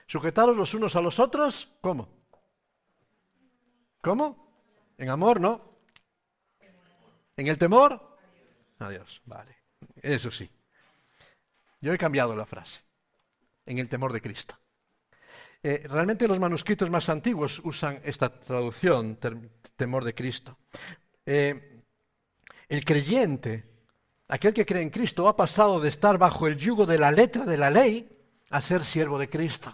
Sujetaros 0.08 0.56
los 0.56 0.74
unos 0.74 0.96
a 0.96 1.02
los 1.02 1.20
otros, 1.20 1.72
¿cómo? 1.82 2.10
¿Cómo? 4.02 4.44
En 4.98 5.10
amor, 5.10 5.40
¿no? 5.40 5.80
¿En 7.36 7.48
el 7.48 7.58
temor? 7.58 8.18
Adiós, 8.80 9.22
vale. 9.26 9.58
Eso 10.02 10.32
sí. 10.32 10.50
Yo 11.82 11.94
he 11.94 11.98
cambiado 11.98 12.36
la 12.36 12.46
frase. 12.46 12.82
En 13.66 13.80
el 13.80 13.88
temor 13.88 14.12
de 14.12 14.22
Cristo. 14.22 14.58
Eh, 15.66 15.86
realmente 15.90 16.28
los 16.28 16.40
manuscritos 16.40 16.90
más 16.90 17.08
antiguos 17.08 17.62
usan 17.64 18.02
esta 18.04 18.30
traducción, 18.30 19.18
temor 19.78 20.04
de 20.04 20.14
Cristo. 20.14 20.58
Eh, 21.26 21.82
el 22.68 22.84
creyente, 22.84 23.64
aquel 24.28 24.54
que 24.54 24.66
cree 24.66 24.82
en 24.82 24.90
Cristo, 24.90 25.28
ha 25.30 25.38
pasado 25.38 25.80
de 25.80 25.88
estar 25.88 26.18
bajo 26.18 26.48
el 26.48 26.58
yugo 26.58 26.86
de 26.86 26.98
la 26.98 27.12
letra 27.12 27.46
de 27.46 27.58
la 27.58 27.70
ley 27.70 28.10
a 28.50 28.60
ser 28.60 28.84
siervo 28.84 29.18
de 29.18 29.30
Cristo. 29.30 29.74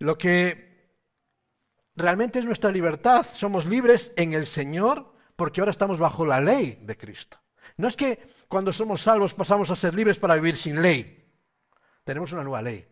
Lo 0.00 0.18
que 0.18 0.90
realmente 1.96 2.40
es 2.40 2.44
nuestra 2.44 2.70
libertad, 2.70 3.24
somos 3.32 3.64
libres 3.64 4.12
en 4.16 4.34
el 4.34 4.46
Señor 4.46 5.14
porque 5.34 5.60
ahora 5.60 5.70
estamos 5.70 5.98
bajo 5.98 6.26
la 6.26 6.40
ley 6.40 6.78
de 6.82 6.96
Cristo. 6.98 7.40
No 7.78 7.88
es 7.88 7.96
que 7.96 8.18
cuando 8.48 8.72
somos 8.72 9.00
salvos 9.00 9.32
pasamos 9.32 9.70
a 9.70 9.76
ser 9.76 9.94
libres 9.94 10.18
para 10.18 10.34
vivir 10.34 10.56
sin 10.56 10.82
ley. 10.82 11.21
Tenemos 12.04 12.32
una 12.32 12.42
nueva 12.42 12.62
ley, 12.62 12.86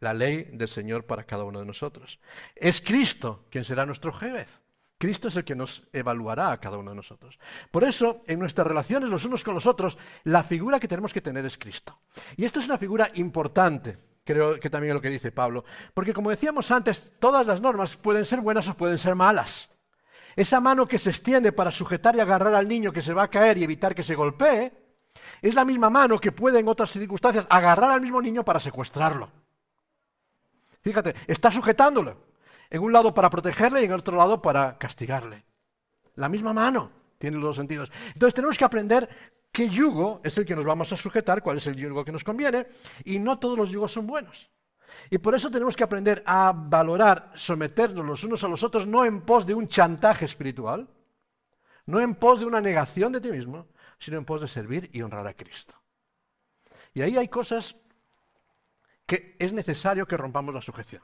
la 0.00 0.14
ley 0.14 0.50
del 0.52 0.68
Señor 0.68 1.06
para 1.06 1.24
cada 1.24 1.44
uno 1.44 1.58
de 1.58 1.66
nosotros. 1.66 2.20
Es 2.54 2.80
Cristo 2.80 3.46
quien 3.50 3.64
será 3.64 3.86
nuestro 3.86 4.12
juez. 4.12 4.48
Cristo 4.98 5.28
es 5.28 5.36
el 5.36 5.44
que 5.44 5.54
nos 5.54 5.82
evaluará 5.94 6.52
a 6.52 6.60
cada 6.60 6.76
uno 6.76 6.90
de 6.90 6.96
nosotros. 6.96 7.38
Por 7.70 7.84
eso, 7.84 8.22
en 8.26 8.38
nuestras 8.38 8.66
relaciones 8.66 9.08
los 9.08 9.24
unos 9.24 9.42
con 9.42 9.54
los 9.54 9.64
otros, 9.64 9.96
la 10.24 10.42
figura 10.42 10.78
que 10.78 10.88
tenemos 10.88 11.14
que 11.14 11.22
tener 11.22 11.46
es 11.46 11.56
Cristo. 11.56 11.98
Y 12.36 12.44
esto 12.44 12.58
es 12.58 12.66
una 12.66 12.76
figura 12.76 13.10
importante, 13.14 13.96
creo 14.24 14.60
que 14.60 14.68
también 14.68 14.90
es 14.90 14.96
lo 14.96 15.00
que 15.00 15.08
dice 15.08 15.32
Pablo, 15.32 15.64
porque 15.94 16.12
como 16.12 16.28
decíamos 16.28 16.70
antes, 16.70 17.12
todas 17.18 17.46
las 17.46 17.62
normas 17.62 17.96
pueden 17.96 18.26
ser 18.26 18.42
buenas 18.42 18.68
o 18.68 18.76
pueden 18.76 18.98
ser 18.98 19.14
malas. 19.14 19.70
Esa 20.36 20.60
mano 20.60 20.86
que 20.86 20.98
se 20.98 21.08
extiende 21.08 21.50
para 21.50 21.70
sujetar 21.70 22.14
y 22.14 22.20
agarrar 22.20 22.54
al 22.54 22.68
niño 22.68 22.92
que 22.92 23.00
se 23.00 23.14
va 23.14 23.22
a 23.22 23.30
caer 23.30 23.56
y 23.56 23.64
evitar 23.64 23.94
que 23.94 24.02
se 24.02 24.14
golpee, 24.14 24.70
es 25.42 25.54
la 25.54 25.64
misma 25.64 25.90
mano 25.90 26.18
que 26.18 26.32
puede 26.32 26.58
en 26.58 26.68
otras 26.68 26.90
circunstancias 26.90 27.46
agarrar 27.50 27.90
al 27.90 28.00
mismo 28.00 28.20
niño 28.20 28.44
para 28.44 28.60
secuestrarlo. 28.60 29.30
Fíjate, 30.82 31.14
está 31.26 31.50
sujetándolo 31.50 32.16
en 32.70 32.82
un 32.82 32.92
lado 32.92 33.12
para 33.12 33.30
protegerle 33.30 33.82
y 33.82 33.84
en 33.84 33.92
el 33.92 34.00
otro 34.00 34.16
lado 34.16 34.40
para 34.40 34.78
castigarle. 34.78 35.44
La 36.14 36.28
misma 36.28 36.52
mano 36.52 36.90
tiene 37.18 37.36
los 37.36 37.44
dos 37.44 37.56
sentidos. 37.56 37.90
Entonces 38.14 38.34
tenemos 38.34 38.56
que 38.56 38.64
aprender 38.64 39.08
qué 39.52 39.68
yugo 39.68 40.20
es 40.24 40.38
el 40.38 40.46
que 40.46 40.56
nos 40.56 40.64
vamos 40.64 40.92
a 40.92 40.96
sujetar, 40.96 41.42
cuál 41.42 41.58
es 41.58 41.66
el 41.66 41.76
yugo 41.76 42.04
que 42.04 42.12
nos 42.12 42.24
conviene, 42.24 42.66
y 43.04 43.18
no 43.18 43.38
todos 43.38 43.58
los 43.58 43.70
yugos 43.70 43.92
son 43.92 44.06
buenos. 44.06 44.48
Y 45.10 45.18
por 45.18 45.34
eso 45.34 45.50
tenemos 45.50 45.76
que 45.76 45.84
aprender 45.84 46.22
a 46.26 46.52
valorar, 46.54 47.32
someternos 47.34 48.04
los 48.04 48.24
unos 48.24 48.42
a 48.44 48.48
los 48.48 48.62
otros, 48.62 48.86
no 48.86 49.04
en 49.04 49.20
pos 49.22 49.46
de 49.46 49.54
un 49.54 49.68
chantaje 49.68 50.24
espiritual, 50.24 50.88
no 51.86 52.00
en 52.00 52.14
pos 52.14 52.40
de 52.40 52.46
una 52.46 52.60
negación 52.60 53.12
de 53.12 53.20
ti 53.20 53.30
mismo, 53.30 53.66
sino 54.00 54.18
en 54.18 54.24
pos 54.24 54.40
de 54.40 54.48
servir 54.48 54.90
y 54.92 55.02
honrar 55.02 55.26
a 55.26 55.34
Cristo. 55.34 55.80
Y 56.92 57.02
ahí 57.02 57.16
hay 57.16 57.28
cosas 57.28 57.76
que 59.06 59.36
es 59.38 59.52
necesario 59.52 60.06
que 60.06 60.16
rompamos 60.16 60.54
la 60.54 60.62
sujeción. 60.62 61.02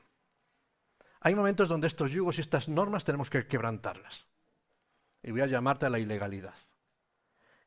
Hay 1.21 1.35
momentos 1.35 1.69
donde 1.69 1.87
estos 1.87 2.11
yugos 2.11 2.39
y 2.39 2.41
estas 2.41 2.69
normas 2.69 3.05
tenemos 3.05 3.31
que 3.31 3.47
quebrantarlas. 3.47 4.27
Y 5.23 5.31
voy 5.31 5.41
a 5.41 5.47
llamarte 5.47 5.87
a 5.87 5.91
la 5.91 5.99
ilegalidad. 5.99 6.55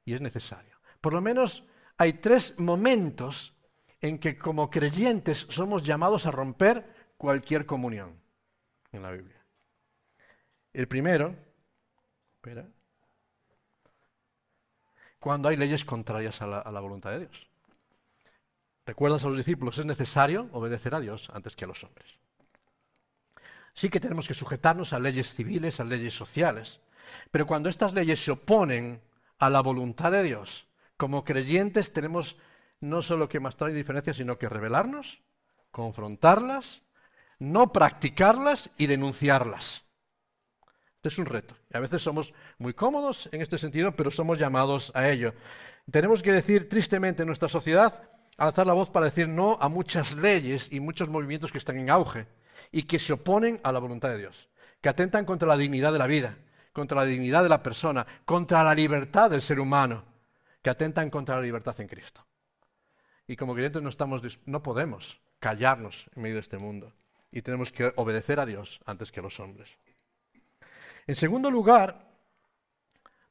Y 0.05 0.13
es 0.13 0.21
necesario. 0.21 0.79
Por 1.01 1.13
lo 1.13 1.21
menos 1.21 1.65
hay 1.97 2.13
tres 2.13 2.59
momentos 2.59 3.55
en 4.01 4.17
que 4.19 4.37
como 4.37 4.69
creyentes 4.69 5.45
somos 5.49 5.85
llamados 5.85 6.25
a 6.25 6.31
romper 6.31 7.13
cualquier 7.17 7.65
comunión 7.65 8.21
en 8.91 9.03
la 9.03 9.11
Biblia. 9.11 9.45
El 10.71 10.87
primero, 10.87 11.35
espera, 12.35 12.65
cuando 15.19 15.49
hay 15.49 15.55
leyes 15.55 15.85
contrarias 15.85 16.41
a 16.41 16.47
la, 16.47 16.79
voluntad 16.79 17.11
de 17.11 17.19
Dios. 17.19 17.47
Recuerdas 18.85 19.23
a 19.23 19.27
los 19.27 19.37
discípulos, 19.37 19.77
es 19.77 19.85
necesario 19.85 20.49
obedecer 20.53 20.95
a 20.95 20.99
Dios 20.99 21.29
antes 21.33 21.55
que 21.55 21.65
a 21.65 21.67
los 21.67 21.83
hombres. 21.83 22.17
Sí 23.73 23.89
que 23.89 23.99
tenemos 23.99 24.27
que 24.27 24.33
sujetarnos 24.33 24.93
a 24.93 24.99
leyes 24.99 25.33
civiles, 25.33 25.79
a 25.79 25.83
leyes 25.83 26.13
sociales, 26.13 26.81
pero 27.31 27.45
cuando 27.45 27.69
estas 27.69 27.93
leyes 27.93 28.23
se 28.23 28.31
oponen 28.31 29.01
a 29.37 29.49
la 29.49 29.61
voluntad 29.61 30.11
de 30.11 30.23
Dios, 30.23 30.67
como 30.97 31.23
creyentes 31.23 31.93
tenemos 31.93 32.37
no 32.81 33.01
solo 33.01 33.29
que 33.29 33.39
mostrar 33.39 33.69
indiferencia, 33.69 34.13
sino 34.13 34.37
que 34.37 34.49
revelarnos, 34.49 35.21
confrontarlas, 35.71 36.81
no 37.37 37.71
practicarlas 37.71 38.69
y 38.77 38.87
denunciarlas. 38.87 39.83
Es 41.03 41.17
un 41.17 41.25
reto. 41.25 41.55
A 41.73 41.79
veces 41.79 42.01
somos 42.01 42.33
muy 42.57 42.73
cómodos 42.73 43.29
en 43.31 43.41
este 43.41 43.57
sentido, 43.57 43.95
pero 43.95 44.11
somos 44.11 44.37
llamados 44.37 44.91
a 44.93 45.09
ello. 45.09 45.33
Tenemos 45.89 46.21
que 46.21 46.33
decir 46.33 46.67
tristemente 46.67 47.23
en 47.23 47.27
nuestra 47.27 47.47
sociedad, 47.47 48.03
alzar 48.37 48.67
la 48.67 48.73
voz 48.73 48.89
para 48.89 49.05
decir 49.05 49.27
no 49.27 49.57
a 49.61 49.69
muchas 49.69 50.15
leyes 50.15 50.71
y 50.71 50.79
muchos 50.79 51.09
movimientos 51.09 51.51
que 51.51 51.57
están 51.57 51.77
en 51.77 51.89
auge 51.89 52.27
y 52.71 52.83
que 52.83 52.99
se 52.99 53.13
oponen 53.13 53.59
a 53.63 53.71
la 53.71 53.79
voluntad 53.79 54.09
de 54.09 54.17
Dios, 54.17 54.49
que 54.81 54.89
atentan 54.89 55.25
contra 55.25 55.47
la 55.47 55.57
dignidad 55.57 55.93
de 55.93 55.99
la 55.99 56.07
vida, 56.07 56.37
contra 56.73 56.97
la 56.97 57.05
dignidad 57.05 57.43
de 57.43 57.49
la 57.49 57.63
persona, 57.63 58.05
contra 58.25 58.63
la 58.63 58.75
libertad 58.75 59.31
del 59.31 59.41
ser 59.41 59.59
humano, 59.59 60.03
que 60.61 60.69
atentan 60.69 61.09
contra 61.09 61.35
la 61.35 61.41
libertad 61.41 61.79
en 61.79 61.87
Cristo. 61.87 62.25
Y 63.25 63.37
como 63.37 63.53
creyentes 63.53 63.81
no, 63.81 63.89
estamos, 63.89 64.21
no 64.45 64.61
podemos 64.61 65.21
callarnos 65.39 66.09
en 66.15 66.23
medio 66.23 66.35
de 66.35 66.41
este 66.41 66.57
mundo. 66.57 66.93
Y 67.31 67.41
tenemos 67.41 67.71
que 67.71 67.93
obedecer 67.95 68.39
a 68.39 68.45
Dios 68.45 68.81
antes 68.85 69.11
que 69.11 69.19
a 69.19 69.23
los 69.23 69.39
hombres. 69.39 69.77
En 71.09 71.15
segundo 71.15 71.49
lugar, 71.49 72.05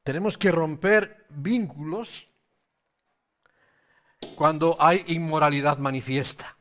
tenemos 0.03 0.37
que 0.37 0.51
romper 0.51 1.25
vínculos 1.29 2.27
cuando 4.35 4.75
hay 4.77 5.05
inmoralidad 5.07 5.77
manifiesta. 5.77 6.57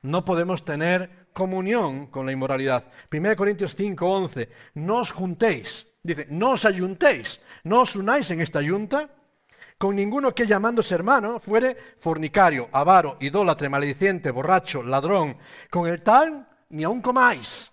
No 0.00 0.24
podemos 0.24 0.64
tener 0.64 1.28
comunión 1.34 2.06
con 2.06 2.24
la 2.24 2.32
inmoralidad. 2.32 2.90
1 3.12 3.36
Corintios 3.36 3.76
5, 3.76 4.08
11. 4.08 4.48
No 4.76 5.00
os 5.00 5.12
juntéis. 5.12 5.86
Dice, 6.02 6.26
no 6.30 6.52
os 6.52 6.64
ayuntéis. 6.64 7.38
No 7.64 7.82
os 7.82 7.94
unáis 7.94 8.30
en 8.30 8.40
esta 8.40 8.62
yunta 8.62 9.10
con 9.76 9.94
ninguno 9.94 10.34
que 10.34 10.46
llamándose 10.46 10.94
hermano 10.94 11.40
fuere 11.40 11.76
fornicario, 11.98 12.70
avaro, 12.72 13.18
idólatre, 13.20 13.68
malediciente, 13.68 14.30
borracho, 14.30 14.82
ladrón. 14.82 15.36
Con 15.68 15.86
el 15.88 16.00
tal 16.00 16.48
ni 16.70 16.84
aun 16.84 17.02
comáis. 17.02 17.71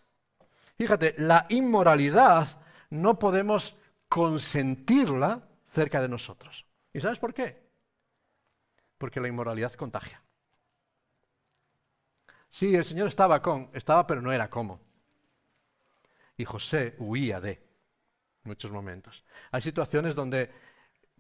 Fíjate, 0.80 1.14
la 1.18 1.46
inmoralidad 1.50 2.48
no 2.92 3.20
podemos 3.20 3.76
consentirla 4.08 5.42
cerca 5.74 6.02
de 6.02 6.08
nosotros. 6.08 6.66
¿Y 6.94 7.02
sabes 7.02 7.20
por 7.20 7.34
qué? 7.34 7.70
Porque 8.98 9.20
la 9.20 9.28
inmoralidad 9.28 9.74
contagia. 9.74 10.24
Sí, 12.50 12.74
el 12.74 12.86
Señor 12.86 13.10
estaba 13.10 13.42
con, 13.42 13.70
estaba 13.74 14.08
pero 14.08 14.22
no 14.22 14.32
era 14.32 14.50
como. 14.50 14.80
Y 16.38 16.46
José 16.46 16.96
huía 17.00 17.42
de 17.42 17.62
muchos 18.44 18.72
momentos. 18.72 19.26
Hay 19.52 19.62
situaciones 19.62 20.16
donde 20.16 20.50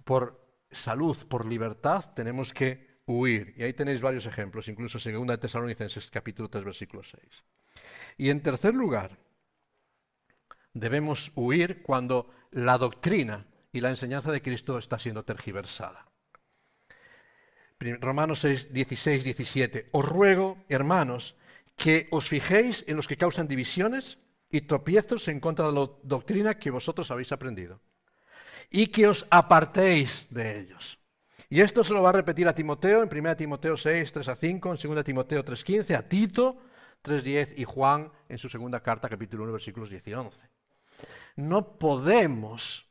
por 0.05 0.41
salud, 0.71 1.17
por 1.27 1.45
libertad, 1.45 2.13
tenemos 2.13 2.53
que 2.53 3.01
huir. 3.07 3.53
Y 3.57 3.63
ahí 3.63 3.73
tenéis 3.73 4.01
varios 4.01 4.25
ejemplos, 4.25 4.69
incluso 4.69 4.97
en 5.09 5.27
2 5.27 5.37
Tesalonicenses 5.37 6.09
capítulo 6.09 6.49
3, 6.49 6.63
versículo 6.63 7.03
6. 7.03 7.21
Y 8.15 8.29
en 8.29 8.41
tercer 8.41 8.73
lugar, 8.73 9.19
debemos 10.73 11.31
huir 11.35 11.81
cuando 11.81 12.29
la 12.51 12.77
doctrina 12.77 13.45
y 13.71 13.81
la 13.81 13.89
enseñanza 13.89 14.31
de 14.31 14.41
Cristo 14.41 14.77
está 14.77 14.97
siendo 14.99 15.23
tergiversada. 15.23 16.05
Romanos 17.79 18.39
6, 18.39 18.73
16, 18.73 19.23
17. 19.23 19.89
Os 19.91 20.05
ruego, 20.05 20.57
hermanos, 20.67 21.35
que 21.77 22.07
os 22.11 22.27
fijéis 22.27 22.83
en 22.87 22.97
los 22.97 23.07
que 23.07 23.15
causan 23.17 23.47
divisiones 23.47 24.17
y 24.51 24.61
tropiezos 24.61 25.27
en 25.27 25.39
contra 25.39 25.67
de 25.67 25.73
la 25.73 25.89
doctrina 26.03 26.59
que 26.59 26.71
vosotros 26.71 27.09
habéis 27.11 27.31
aprendido, 27.31 27.79
y 28.69 28.87
que 28.87 29.07
os 29.07 29.27
apartéis 29.29 30.27
de 30.29 30.59
ellos. 30.59 30.99
Y 31.49 31.61
esto 31.61 31.83
se 31.83 31.93
lo 31.93 32.03
va 32.03 32.09
a 32.09 32.13
repetir 32.13 32.47
a 32.47 32.53
Timoteo 32.53 33.01
en 33.01 33.09
1 33.09 33.37
Timoteo 33.37 33.77
6, 33.77 34.11
3 34.11 34.27
a 34.27 34.35
5, 34.35 34.73
en 34.73 34.95
2 34.95 35.03
Timoteo 35.03 35.43
3, 35.43 35.63
15, 35.63 35.95
a 35.95 36.07
Tito 36.07 36.57
3, 37.01 37.23
10 37.23 37.59
y 37.59 37.63
Juan 37.63 38.11
en 38.27 38.37
su 38.37 38.49
segunda 38.49 38.81
carta, 38.81 39.07
capítulo 39.07 39.43
1, 39.43 39.53
versículos 39.53 39.89
10 39.89 40.07
y 40.07 40.13
11 40.13 40.48
no 41.39 41.79
podemos 41.79 42.87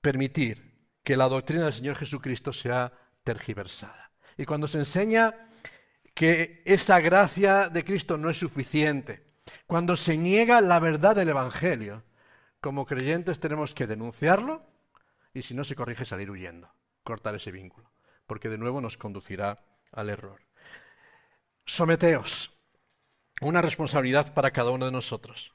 permitir 0.00 0.74
que 1.02 1.16
la 1.16 1.28
doctrina 1.28 1.64
del 1.64 1.72
Señor 1.72 1.96
Jesucristo 1.96 2.52
sea 2.52 2.92
tergiversada. 3.24 4.12
Y 4.36 4.44
cuando 4.44 4.68
se 4.68 4.78
enseña 4.78 5.48
que 6.14 6.62
esa 6.64 7.00
gracia 7.00 7.68
de 7.68 7.84
Cristo 7.84 8.16
no 8.16 8.30
es 8.30 8.38
suficiente, 8.38 9.34
cuando 9.66 9.96
se 9.96 10.16
niega 10.16 10.60
la 10.60 10.78
verdad 10.78 11.16
del 11.16 11.28
Evangelio, 11.28 12.04
como 12.60 12.86
creyentes 12.86 13.40
tenemos 13.40 13.74
que 13.74 13.86
denunciarlo 13.86 14.64
y 15.34 15.42
si 15.42 15.54
no 15.54 15.64
se 15.64 15.74
corrige 15.74 16.04
salir 16.04 16.30
huyendo, 16.30 16.72
cortar 17.02 17.34
ese 17.34 17.50
vínculo, 17.50 17.90
porque 18.26 18.48
de 18.48 18.58
nuevo 18.58 18.80
nos 18.80 18.96
conducirá 18.96 19.64
al 19.92 20.08
error. 20.08 20.40
Someteos, 21.66 22.52
una 23.40 23.60
responsabilidad 23.60 24.32
para 24.32 24.52
cada 24.52 24.70
uno 24.70 24.86
de 24.86 24.92
nosotros 24.92 25.54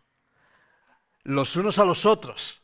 los 1.24 1.56
unos 1.56 1.80
a 1.80 1.86
los 1.86 2.06
otros. 2.06 2.62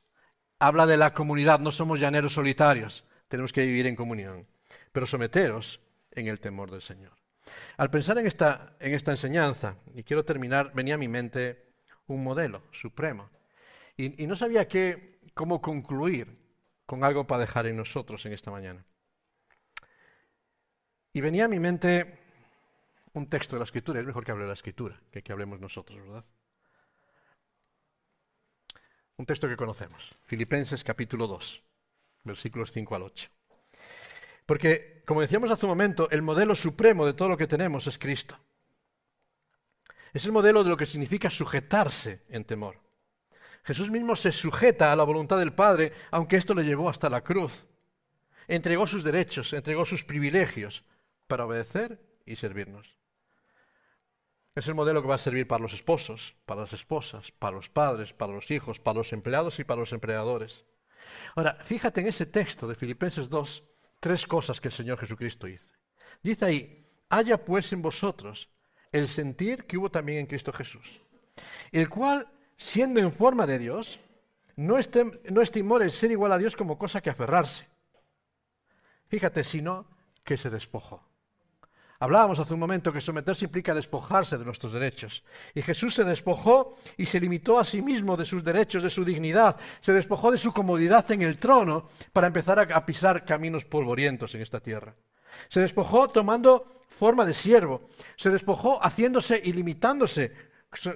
Habla 0.60 0.86
de 0.86 0.98
la 0.98 1.14
comunidad, 1.14 1.60
no 1.60 1.72
somos 1.72 2.00
llaneros 2.00 2.34
solitarios, 2.34 3.04
tenemos 3.28 3.52
que 3.52 3.66
vivir 3.66 3.88
en 3.88 3.96
comunión, 3.96 4.48
pero 4.92 5.06
someteros 5.06 5.82
en 6.12 6.28
el 6.28 6.40
temor 6.40 6.72
del 6.72 6.82
Señor. 6.82 7.12
Al 7.78 7.90
pensar 7.90 8.18
en 8.18 8.28
esta, 8.28 8.76
en 8.80 8.94
esta 8.94 9.12
enseñanza, 9.12 9.78
y 9.94 10.04
quiero 10.04 10.24
terminar, 10.24 10.72
venía 10.74 10.96
a 10.96 10.98
mi 10.98 11.08
mente 11.08 11.74
un 12.08 12.24
modelo 12.24 12.64
supremo, 12.72 13.30
y, 13.98 14.28
no 14.28 14.36
sabía 14.36 14.68
qué, 14.68 15.20
cómo 15.34 15.62
concluir 15.62 16.38
con 16.86 17.04
algo 17.04 17.26
para 17.26 17.42
dejar 17.42 17.66
en 17.68 17.78
nosotros 17.78 18.26
en 18.26 18.34
esta 18.34 18.52
mañana. 18.52 18.86
Y 21.14 21.22
venía 21.22 21.46
a 21.46 21.48
mi 21.48 21.60
mente 21.60 22.20
un 23.14 23.30
texto 23.30 23.56
de 23.56 23.60
la 23.60 23.66
Escritura, 23.66 24.02
es 24.02 24.06
mejor 24.06 24.26
que 24.26 24.32
hable 24.32 24.44
de 24.44 24.50
la 24.50 24.54
Escritura 24.54 25.00
que 25.12 25.24
que 25.24 25.32
hablemos 25.32 25.62
nosotros, 25.62 25.98
¿verdad? 26.02 26.26
Un 29.18 29.26
texto 29.26 29.48
que 29.48 29.56
conocemos, 29.56 30.14
Filipenses 30.26 30.84
capítulo 30.84 31.26
2, 31.28 31.64
versículos 32.26 32.74
5 32.74 32.96
al 32.96 33.04
8. 33.04 33.30
Porque, 34.46 35.04
como 35.06 35.22
decíamos 35.22 35.50
hace 35.52 35.66
un 35.66 35.70
momento, 35.70 36.10
el 36.12 36.22
modelo 36.22 36.54
supremo 36.54 37.06
de 37.06 37.14
todo 37.14 37.30
lo 37.30 37.38
que 37.38 37.48
tenemos 37.48 37.88
es 37.88 37.98
Cristo. 37.98 38.38
Es 40.14 40.26
el 40.26 40.34
modelo 40.34 40.64
de 40.64 40.70
lo 40.70 40.76
que 40.76 40.86
significa 40.86 41.30
sujetarse 41.30 42.24
en 42.28 42.44
temor. 42.44 42.78
Jesús 43.64 43.90
mismo 43.90 44.18
se 44.18 44.34
sujeta 44.34 44.92
a 44.92 44.96
la 44.98 45.06
voluntad 45.06 45.40
del 45.40 45.54
Padre, 45.54 45.94
aunque 46.12 46.36
esto 46.36 46.54
le 46.54 46.64
llevó 46.64 46.90
hasta 46.90 47.10
la 47.10 47.24
cruz. 47.24 47.66
Entregó 48.50 48.86
sus 48.86 49.04
derechos, 49.04 49.54
entregó 49.54 49.86
sus 49.86 50.04
privilegios 50.04 50.84
para 51.28 51.46
obedecer 51.46 52.00
y 52.26 52.36
servirnos. 52.36 52.96
Es 54.56 54.70
el 54.70 54.76
modelo 54.76 55.02
que 55.02 55.10
va 55.10 55.16
a 55.16 55.20
servir 55.20 55.48
para 55.48 55.62
los 55.62 55.74
esposos, 55.74 56.34
para 56.46 56.62
las 56.62 56.72
esposas, 56.72 57.32
para 57.32 57.58
los 57.58 57.70
padres, 57.70 58.14
para 58.14 58.32
los 58.32 58.50
hijos, 58.52 58.80
para 58.80 59.00
los 59.00 59.12
empleados 59.12 59.60
y 59.60 59.66
para 59.66 59.82
los 59.82 59.92
empleadores. 59.92 60.64
Ahora, 61.36 61.58
fíjate 61.62 62.00
en 62.00 62.08
ese 62.08 62.26
texto 62.26 62.66
de 62.66 62.76
Filipenses 62.76 63.30
2, 63.30 63.64
tres 64.00 64.26
cosas 64.26 64.62
que 64.62 64.70
el 64.70 64.74
Señor 64.74 64.98
Jesucristo 64.98 65.48
hizo. 65.48 65.74
Dice 66.24 66.46
ahí, 66.46 66.88
haya 67.10 67.44
pues 67.44 67.74
en 67.74 67.82
vosotros 67.82 68.50
el 68.94 69.10
sentir 69.10 69.66
que 69.66 69.78
hubo 69.78 69.92
también 69.92 70.20
en 70.20 70.26
Cristo 70.26 70.54
Jesús, 70.54 71.02
el 71.74 71.90
cual, 71.90 72.28
siendo 72.56 73.02
en 73.02 73.12
forma 73.12 73.46
de 73.46 73.60
Dios, 73.60 74.00
no, 74.56 74.78
no 75.32 75.42
estimó 75.42 75.78
el 75.78 75.92
ser 75.92 76.12
igual 76.12 76.32
a 76.32 76.38
Dios 76.38 76.56
como 76.56 76.78
cosa 76.78 77.02
que 77.02 77.10
aferrarse. 77.10 77.68
Fíjate, 79.10 79.44
sino 79.44 79.86
que 80.24 80.38
se 80.38 80.50
despojó. 80.50 81.15
Hablábamos 82.00 82.40
hace 82.40 82.54
un 82.54 82.60
momento 82.60 82.92
que 82.92 83.00
someterse 83.00 83.46
implica 83.46 83.74
despojarse 83.74 84.38
de 84.38 84.44
nuestros 84.44 84.74
derechos. 84.74 85.24
Y 85.54 85.62
Jesús 85.62 85.96
se 85.96 86.04
despojó 86.04 86.76
y 86.98 87.06
se 87.06 87.20
limitó 87.20 87.58
a 87.58 87.64
sí 87.64 87.82
mismo 87.82 88.18
de 88.18 88.26
sus 88.26 88.44
derechos, 88.44 88.84
de 88.84 88.90
su 88.90 89.06
dignidad. 89.06 89.58
Se 89.80 89.94
despojó 89.94 90.32
de 90.32 90.38
su 90.38 90.52
comodidad 90.52 91.10
en 91.12 91.22
el 91.22 91.38
trono 91.38 91.88
para 92.12 92.28
empezar 92.28 92.60
a, 92.60 92.86
pisar 92.86 93.24
caminos 93.24 93.64
polvorientos 93.64 94.36
en 94.36 94.42
esta 94.42 94.60
tierra. 94.60 94.94
Se 95.48 95.62
despojó 95.62 96.10
tomando 96.10 96.82
forma 96.90 97.26
de 97.26 97.34
siervo. 97.34 97.88
Se 98.18 98.30
despojó 98.30 98.84
haciéndose 98.84 99.42
y 99.42 99.54
limitándose 99.54 100.34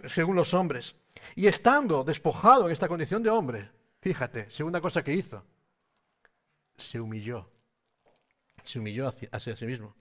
según 0.07 0.35
los 0.35 0.53
hombres. 0.53 0.95
Y 1.35 1.47
estando 1.47 2.03
despojado 2.03 2.65
en 2.65 2.73
esta 2.73 2.89
condición 2.89 3.23
de 3.23 3.29
hombre, 3.29 3.69
fíjate, 4.01 4.51
segunda 4.51 4.81
cosa 4.81 5.01
que 5.01 5.13
hizo, 5.13 5.45
se 6.77 6.99
humilló. 6.99 7.49
Se 8.63 8.79
humilló 8.79 9.07
hacia 9.31 9.55
sí 9.55 9.65
mismo. 9.65 9.95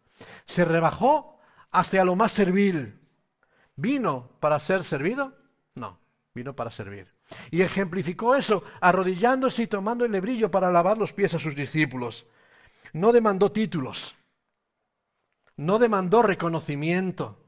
Se 0.46 0.64
rebajó 0.64 1.38
hasta 1.70 2.04
lo 2.04 2.16
más 2.16 2.32
servil. 2.32 2.98
¿Vino 3.76 4.30
para 4.40 4.58
ser 4.58 4.84
servido? 4.84 5.36
No, 5.74 6.00
vino 6.34 6.54
para 6.56 6.70
servir. 6.70 7.12
Y 7.50 7.62
ejemplificó 7.62 8.34
eso 8.34 8.64
arrodillándose 8.80 9.64
y 9.64 9.66
tomando 9.66 10.04
el 10.04 10.12
lebrillo 10.12 10.50
para 10.50 10.70
lavar 10.70 10.98
los 10.98 11.12
pies 11.12 11.34
a 11.34 11.38
sus 11.38 11.54
discípulos. 11.54 12.26
No 12.92 13.12
demandó 13.12 13.52
títulos. 13.52 14.16
No 15.56 15.78
demandó 15.78 16.22
reconocimiento. 16.22 17.44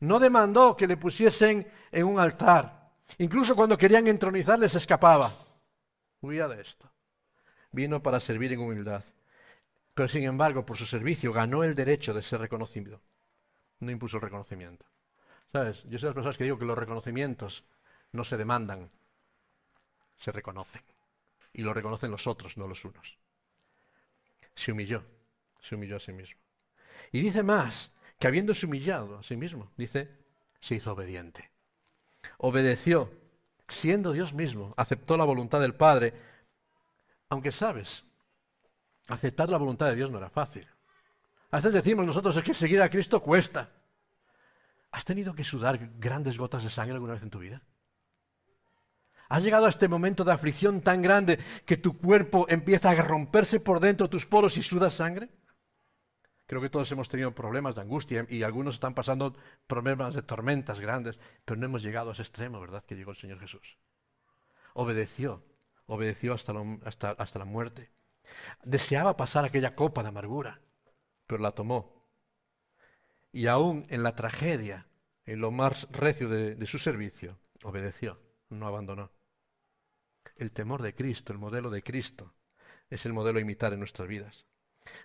No 0.00 0.18
demandó 0.18 0.76
que 0.76 0.86
le 0.86 0.96
pusiesen 0.96 1.70
en 1.90 2.06
un 2.06 2.18
altar. 2.18 2.92
Incluso 3.18 3.56
cuando 3.56 3.76
querían 3.76 4.06
entronizarle 4.06 4.68
se 4.68 4.78
escapaba. 4.78 5.32
Huía 6.20 6.48
de 6.48 6.60
esto. 6.60 6.90
Vino 7.72 8.02
para 8.02 8.20
servir 8.20 8.52
en 8.52 8.60
humildad. 8.60 9.04
Pero 10.00 10.08
sin 10.08 10.24
embargo, 10.24 10.64
por 10.64 10.78
su 10.78 10.86
servicio 10.86 11.30
ganó 11.30 11.62
el 11.62 11.74
derecho 11.74 12.14
de 12.14 12.22
ser 12.22 12.40
reconocido. 12.40 13.02
No 13.80 13.90
impuso 13.90 14.16
el 14.16 14.22
reconocimiento. 14.22 14.86
¿Sabes? 15.52 15.82
Yo 15.90 15.98
soy 15.98 16.06
de 16.06 16.06
las 16.06 16.14
personas 16.14 16.38
que 16.38 16.44
digo 16.44 16.58
que 16.58 16.64
los 16.64 16.78
reconocimientos 16.78 17.64
no 18.12 18.24
se 18.24 18.38
demandan, 18.38 18.90
se 20.16 20.32
reconocen. 20.32 20.80
Y 21.52 21.60
lo 21.60 21.74
reconocen 21.74 22.10
los 22.10 22.26
otros, 22.26 22.56
no 22.56 22.66
los 22.66 22.82
unos. 22.82 23.18
Se 24.54 24.72
humilló, 24.72 25.04
se 25.60 25.74
humilló 25.74 25.96
a 25.96 26.00
sí 26.00 26.14
mismo. 26.14 26.40
Y 27.12 27.20
dice 27.20 27.42
más, 27.42 27.92
que 28.18 28.26
habiéndose 28.26 28.64
humillado 28.64 29.18
a 29.18 29.22
sí 29.22 29.36
mismo, 29.36 29.70
dice, 29.76 30.08
se 30.62 30.76
hizo 30.76 30.92
obediente. 30.94 31.50
Obedeció, 32.38 33.12
siendo 33.68 34.12
Dios 34.12 34.32
mismo, 34.32 34.72
aceptó 34.78 35.18
la 35.18 35.24
voluntad 35.24 35.60
del 35.60 35.74
Padre, 35.74 36.14
aunque 37.28 37.52
sabes, 37.52 38.06
aceptar 39.10 39.48
la 39.48 39.58
voluntad 39.58 39.86
de 39.86 39.96
Dios 39.96 40.10
no 40.10 40.18
era 40.18 40.30
fácil. 40.30 40.66
A 41.50 41.56
veces 41.56 41.74
decimos 41.74 42.06
nosotros 42.06 42.36
es 42.36 42.42
que 42.42 42.54
seguir 42.54 42.80
a 42.80 42.88
Cristo 42.88 43.20
cuesta. 43.20 43.70
¿Has 44.92 45.04
tenido 45.04 45.34
que 45.34 45.44
sudar 45.44 45.90
grandes 45.98 46.38
gotas 46.38 46.64
de 46.64 46.70
sangre 46.70 46.94
alguna 46.94 47.14
vez 47.14 47.22
en 47.22 47.30
tu 47.30 47.38
vida? 47.38 47.62
¿Has 49.28 49.44
llegado 49.44 49.66
a 49.66 49.68
este 49.68 49.86
momento 49.86 50.24
de 50.24 50.32
aflicción 50.32 50.80
tan 50.80 51.02
grande 51.02 51.38
que 51.64 51.76
tu 51.76 51.98
cuerpo 51.98 52.46
empieza 52.48 52.90
a 52.90 53.02
romperse 53.02 53.60
por 53.60 53.78
dentro, 53.78 54.10
tus 54.10 54.26
poros 54.26 54.56
y 54.56 54.62
sudas 54.62 54.94
sangre? 54.94 55.28
Creo 56.46 56.60
que 56.60 56.68
todos 56.68 56.90
hemos 56.90 57.08
tenido 57.08 57.32
problemas 57.32 57.76
de 57.76 57.82
angustia 57.82 58.26
y 58.28 58.42
algunos 58.42 58.74
están 58.74 58.92
pasando 58.92 59.36
problemas 59.68 60.14
de 60.14 60.22
tormentas 60.22 60.80
grandes, 60.80 61.20
pero 61.44 61.60
no 61.60 61.66
hemos 61.66 61.82
llegado 61.82 62.10
a 62.10 62.12
ese 62.12 62.22
extremo, 62.22 62.60
¿verdad? 62.60 62.84
Que 62.84 62.96
llegó 62.96 63.12
el 63.12 63.16
Señor 63.16 63.38
Jesús. 63.38 63.78
Obedeció, 64.74 65.44
obedeció 65.86 66.34
hasta, 66.34 66.52
hasta, 66.84 67.10
hasta 67.12 67.38
la 67.38 67.44
muerte. 67.44 67.92
Deseaba 68.62 69.16
pasar 69.16 69.44
aquella 69.44 69.74
copa 69.74 70.02
de 70.02 70.08
amargura, 70.08 70.60
pero 71.26 71.42
la 71.42 71.52
tomó. 71.52 72.06
Y 73.32 73.46
aún 73.46 73.86
en 73.88 74.02
la 74.02 74.14
tragedia, 74.14 74.86
en 75.24 75.40
lo 75.40 75.50
más 75.50 75.88
recio 75.90 76.28
de 76.28 76.66
su 76.66 76.78
servicio, 76.78 77.38
obedeció, 77.62 78.20
no 78.48 78.66
abandonó. 78.66 79.12
El 80.36 80.52
temor 80.52 80.82
de 80.82 80.94
Cristo, 80.94 81.32
el 81.32 81.38
modelo 81.38 81.70
de 81.70 81.82
Cristo, 81.82 82.34
es 82.88 83.06
el 83.06 83.12
modelo 83.12 83.38
a 83.38 83.42
imitar 83.42 83.72
en 83.72 83.78
nuestras 83.78 84.08
vidas. 84.08 84.46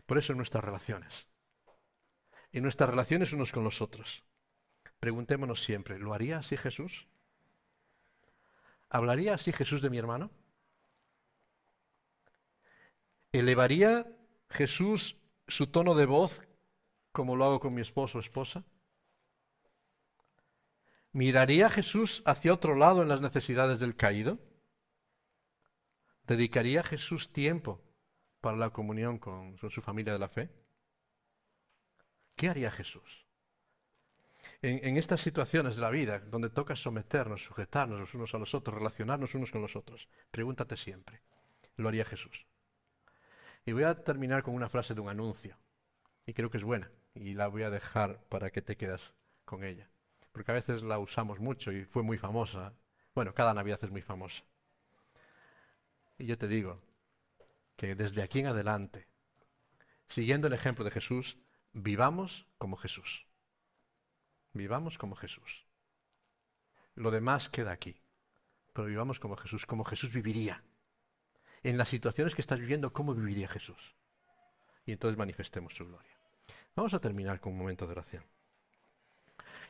Por 0.06 0.18
eso 0.18 0.34
en 0.34 0.38
nuestras 0.38 0.64
relaciones 0.64 1.28
en 2.56 2.64
nuestras 2.64 2.90
relaciones 2.90 3.34
unos 3.34 3.52
con 3.52 3.66
los 3.66 3.82
otros. 3.82 4.24
Preguntémonos 5.02 5.62
siempre, 5.62 6.00
¿lo 6.00 6.14
haría 6.14 6.38
así 6.38 6.56
Jesús? 6.56 7.06
¿Hablaría 8.90 9.34
así 9.34 9.52
Jesús 9.52 9.82
de 9.82 9.90
mi 9.90 9.98
hermano? 9.98 10.32
¿Elevaría 13.39 14.08
Jesús 14.50 15.17
su 15.50 15.67
tono 15.67 15.93
de 15.93 16.06
voz 16.06 16.41
como 17.12 17.36
lo 17.36 17.43
hago 17.43 17.60
con 17.60 17.74
mi 17.74 17.82
esposo 17.82 18.17
o 18.17 18.21
esposa? 18.21 18.63
¿Miraría 21.12 21.69
Jesús 21.69 22.24
hacia 22.26 22.54
otro 22.54 22.76
lado 22.76 23.02
en 23.02 23.10
las 23.10 23.19
necesidades 23.19 23.82
del 23.82 23.98
caído? 23.98 24.39
¿Dedicaría 26.24 26.82
Jesús 26.82 27.34
tiempo 27.34 27.84
para 28.39 28.56
la 28.56 28.69
comunión 28.69 29.19
con, 29.19 29.58
su 29.58 29.82
familia 29.82 30.13
de 30.13 30.19
la 30.19 30.30
fe? 30.30 30.50
¿Qué 32.38 32.48
haría 32.48 32.71
Jesús? 32.71 33.28
En, 34.62 34.95
estas 34.95 35.19
situaciones 35.19 35.76
de 35.76 35.82
la 35.82 35.89
vida, 35.89 36.19
donde 36.19 36.50
toca 36.50 36.78
someternos, 36.78 37.43
sujetarnos 37.43 38.00
los 38.00 38.13
unos 38.13 38.34
a 38.34 38.38
los 38.38 38.54
otros, 38.56 38.78
relacionarnos 38.78 39.36
unos 39.36 39.52
con 39.52 39.62
los 39.62 39.76
otros, 39.76 40.08
pregúntate 40.32 40.78
siempre, 40.78 41.21
¿lo 41.76 41.89
haría 41.89 42.06
Jesús? 42.06 42.45
Y 43.65 43.71
voy 43.73 43.84
a 43.84 44.04
terminar 44.04 44.43
con 44.43 44.54
una 44.54 44.69
frase 44.69 44.93
de 44.93 45.01
un 45.01 45.10
anuncio, 45.10 45.58
y 46.25 46.34
creo 46.34 46.49
que 46.49 46.58
es 46.58 46.63
buena, 46.63 46.91
y 47.13 47.34
la 47.34 47.47
voy 47.47 47.63
a 47.63 47.69
dejar 47.69 48.23
para 48.30 48.51
que 48.51 48.62
te 48.62 48.78
quedas 48.78 49.13
con 49.43 49.63
ella, 49.63 49.89
porque 50.32 50.51
a 50.51 50.56
veces 50.56 50.84
la 50.84 50.99
usamos 50.99 51.39
mucho 51.39 51.71
y 51.71 51.86
fue 51.86 52.04
muy 52.04 52.17
famosa. 52.17 52.73
Bueno, 53.13 53.34
cada 53.34 53.54
Navidad 53.54 53.80
es 53.82 53.91
muy 53.91 54.01
famosa. 54.01 54.43
Y 56.17 56.28
yo 56.28 56.38
te 56.38 56.47
digo 56.47 56.82
que 57.75 57.95
desde 57.95 58.21
aquí 58.21 58.39
en 58.39 58.47
adelante, 58.47 59.08
siguiendo 60.08 60.47
el 60.47 60.54
ejemplo 60.54 60.86
de 60.86 60.91
Jesús, 60.91 61.38
Vivamos 61.78 62.47
como 62.58 62.78
Jesús. 62.78 63.28
Vivamos 64.54 64.97
como 64.97 65.17
Jesús. 65.17 65.65
Lo 66.93 67.12
demás 67.12 67.49
queda 67.49 67.73
aquí. 67.73 68.01
Pero 68.71 68.88
vivamos 68.88 69.19
como 69.19 69.36
Jesús, 69.36 69.65
como 69.65 69.84
Jesús 69.84 70.13
viviría. 70.13 70.63
En 71.65 71.80
las 71.80 71.89
situaciones 71.89 72.36
que 72.36 72.41
estás 72.41 72.60
viviendo, 72.60 72.93
¿cómo 72.93 73.15
viviría 73.15 73.47
Jesús? 73.47 73.95
Y 74.86 74.91
entonces 74.91 75.17
manifestemos 75.17 75.73
su 75.73 75.88
gloria. 75.88 76.12
Vamos 76.75 76.93
a 76.93 76.99
terminar 76.99 77.39
con 77.39 77.54
un 77.54 77.58
momento 77.58 77.88
de 77.88 77.93
oración. 77.93 78.23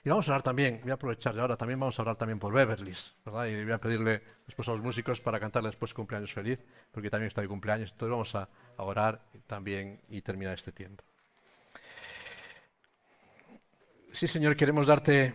Y 0.03 0.09
vamos 0.09 0.27
a 0.27 0.33
hablar 0.33 0.43
también, 0.43 0.81
voy 0.81 0.91
a 0.91 0.95
aprovechar 0.95 1.33
de 1.33 1.39
ahora, 1.39 1.55
también 1.55 1.79
vamos 1.79 1.97
a 1.97 2.01
hablar 2.01 2.17
también 2.17 2.37
por 2.37 2.51
Beverly's, 2.51 3.15
¿verdad? 3.23 3.45
Y 3.45 3.63
voy 3.63 3.71
a 3.71 3.77
pedirle 3.77 4.21
después 4.45 4.67
a 4.67 4.73
los 4.73 4.81
músicos 4.81 5.21
para 5.21 5.39
cantarle 5.39 5.69
después 5.69 5.93
cumpleaños 5.93 6.33
feliz, 6.33 6.59
porque 6.91 7.09
también 7.09 7.29
está 7.29 7.39
de 7.39 7.47
cumpleaños. 7.47 7.93
Entonces 7.93 8.11
vamos 8.11 8.35
a, 8.35 8.49
a 8.75 8.83
orar 8.83 9.21
también 9.47 10.01
y 10.09 10.21
terminar 10.21 10.55
este 10.55 10.73
tiempo. 10.73 11.01
Sí, 14.11 14.27
Señor, 14.27 14.57
queremos 14.57 14.85
darte 14.85 15.33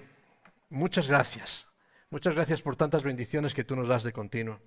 muchas 0.68 1.08
gracias. 1.08 1.68
Muchas 2.10 2.34
gracias 2.34 2.60
por 2.60 2.76
tantas 2.76 3.02
bendiciones 3.02 3.54
que 3.54 3.64
tú 3.64 3.76
nos 3.76 3.88
das 3.88 4.02
de 4.02 4.12
continuo. 4.12 4.60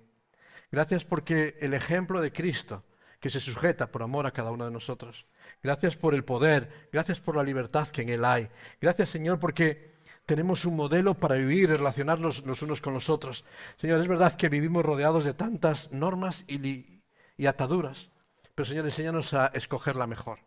Gracias 0.74 1.04
porque 1.04 1.56
el 1.60 1.72
ejemplo 1.72 2.20
de 2.20 2.32
Cristo, 2.32 2.82
que 3.20 3.30
se 3.30 3.38
sujeta 3.38 3.92
por 3.92 4.02
amor 4.02 4.26
a 4.26 4.32
cada 4.32 4.50
uno 4.50 4.64
de 4.64 4.72
nosotros. 4.72 5.24
Gracias 5.62 5.94
por 5.94 6.16
el 6.16 6.24
poder, 6.24 6.88
gracias 6.92 7.20
por 7.20 7.36
la 7.36 7.44
libertad 7.44 7.86
que 7.86 8.02
en 8.02 8.08
Él 8.08 8.24
hay. 8.24 8.48
Gracias, 8.80 9.10
Señor, 9.10 9.38
porque 9.38 9.92
tenemos 10.26 10.64
un 10.64 10.74
modelo 10.74 11.14
para 11.14 11.36
vivir 11.36 11.70
y 11.70 11.74
relacionarnos 11.74 12.44
los 12.44 12.60
unos 12.62 12.80
con 12.80 12.92
los 12.92 13.08
otros. 13.08 13.44
Señor, 13.76 14.00
es 14.00 14.08
verdad 14.08 14.34
que 14.34 14.48
vivimos 14.48 14.84
rodeados 14.84 15.24
de 15.24 15.32
tantas 15.32 15.92
normas 15.92 16.44
y, 16.48 17.00
y 17.36 17.46
ataduras, 17.46 18.10
pero 18.56 18.66
Señor, 18.66 18.84
enséñanos 18.86 19.32
a 19.32 19.52
escoger 19.54 19.94
la 19.94 20.08
mejor. 20.08 20.40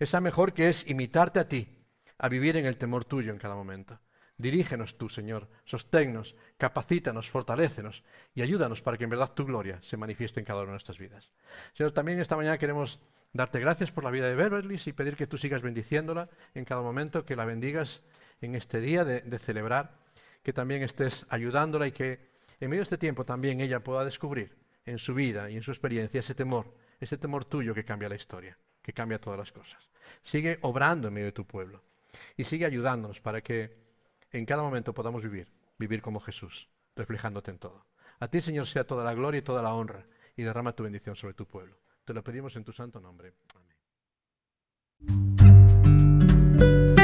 Esa 0.00 0.20
mejor 0.20 0.54
que 0.54 0.70
es 0.70 0.88
imitarte 0.90 1.38
a 1.38 1.46
ti, 1.46 1.68
a 2.18 2.28
vivir 2.28 2.56
en 2.56 2.66
el 2.66 2.78
temor 2.78 3.04
tuyo 3.04 3.30
en 3.30 3.38
cada 3.38 3.54
momento. 3.54 4.00
Dirígenos 4.42 4.98
tú, 4.98 5.08
Señor, 5.08 5.48
sosténnos, 5.64 6.34
capacítanos, 6.58 7.30
fortalécenos 7.30 8.02
y 8.34 8.42
ayúdanos 8.42 8.82
para 8.82 8.98
que 8.98 9.04
en 9.04 9.10
verdad 9.10 9.32
tu 9.34 9.46
gloria 9.46 9.78
se 9.82 9.96
manifieste 9.96 10.40
en 10.40 10.44
cada 10.44 10.62
una 10.62 10.70
de 10.70 10.72
nuestras 10.72 10.98
vidas. 10.98 11.30
Señor, 11.74 11.92
también 11.92 12.18
esta 12.18 12.34
mañana 12.34 12.58
queremos 12.58 12.98
darte 13.32 13.60
gracias 13.60 13.92
por 13.92 14.02
la 14.02 14.10
vida 14.10 14.28
de 14.28 14.34
Beverly 14.34 14.82
y 14.84 14.92
pedir 14.92 15.14
que 15.14 15.28
tú 15.28 15.38
sigas 15.38 15.62
bendiciéndola 15.62 16.28
en 16.56 16.64
cada 16.64 16.82
momento, 16.82 17.24
que 17.24 17.36
la 17.36 17.44
bendigas 17.44 18.02
en 18.40 18.56
este 18.56 18.80
día 18.80 19.04
de, 19.04 19.20
de 19.20 19.38
celebrar, 19.38 19.96
que 20.42 20.52
también 20.52 20.82
estés 20.82 21.24
ayudándola 21.28 21.86
y 21.86 21.92
que 21.92 22.32
en 22.58 22.68
medio 22.68 22.80
de 22.80 22.84
este 22.84 22.98
tiempo 22.98 23.24
también 23.24 23.60
ella 23.60 23.78
pueda 23.78 24.04
descubrir 24.04 24.56
en 24.84 24.98
su 24.98 25.14
vida 25.14 25.50
y 25.50 25.54
en 25.54 25.62
su 25.62 25.70
experiencia 25.70 26.18
ese 26.18 26.34
temor, 26.34 26.74
ese 26.98 27.16
temor 27.16 27.44
tuyo 27.44 27.74
que 27.74 27.84
cambia 27.84 28.08
la 28.08 28.16
historia, 28.16 28.58
que 28.82 28.92
cambia 28.92 29.20
todas 29.20 29.38
las 29.38 29.52
cosas. 29.52 29.88
Sigue 30.24 30.58
obrando 30.62 31.06
en 31.06 31.14
medio 31.14 31.26
de 31.26 31.32
tu 31.32 31.46
pueblo 31.46 31.84
y 32.36 32.42
sigue 32.42 32.66
ayudándonos 32.66 33.20
para 33.20 33.40
que 33.40 33.81
en 34.32 34.46
cada 34.46 34.62
momento 34.62 34.94
podamos 34.94 35.22
vivir, 35.22 35.52
vivir 35.78 36.02
como 36.02 36.20
Jesús, 36.20 36.68
reflejándote 36.96 37.50
en 37.50 37.58
todo. 37.58 37.86
A 38.18 38.28
ti, 38.28 38.40
Señor, 38.40 38.66
sea 38.66 38.86
toda 38.86 39.04
la 39.04 39.14
gloria 39.14 39.38
y 39.38 39.42
toda 39.42 39.62
la 39.62 39.74
honra 39.74 40.06
y 40.36 40.42
derrama 40.42 40.74
tu 40.74 40.84
bendición 40.84 41.16
sobre 41.16 41.34
tu 41.34 41.46
pueblo. 41.46 41.78
Te 42.04 42.14
lo 42.14 42.24
pedimos 42.24 42.56
en 42.56 42.64
tu 42.64 42.72
santo 42.72 43.00
nombre. 43.00 43.34
Amén. 45.00 46.96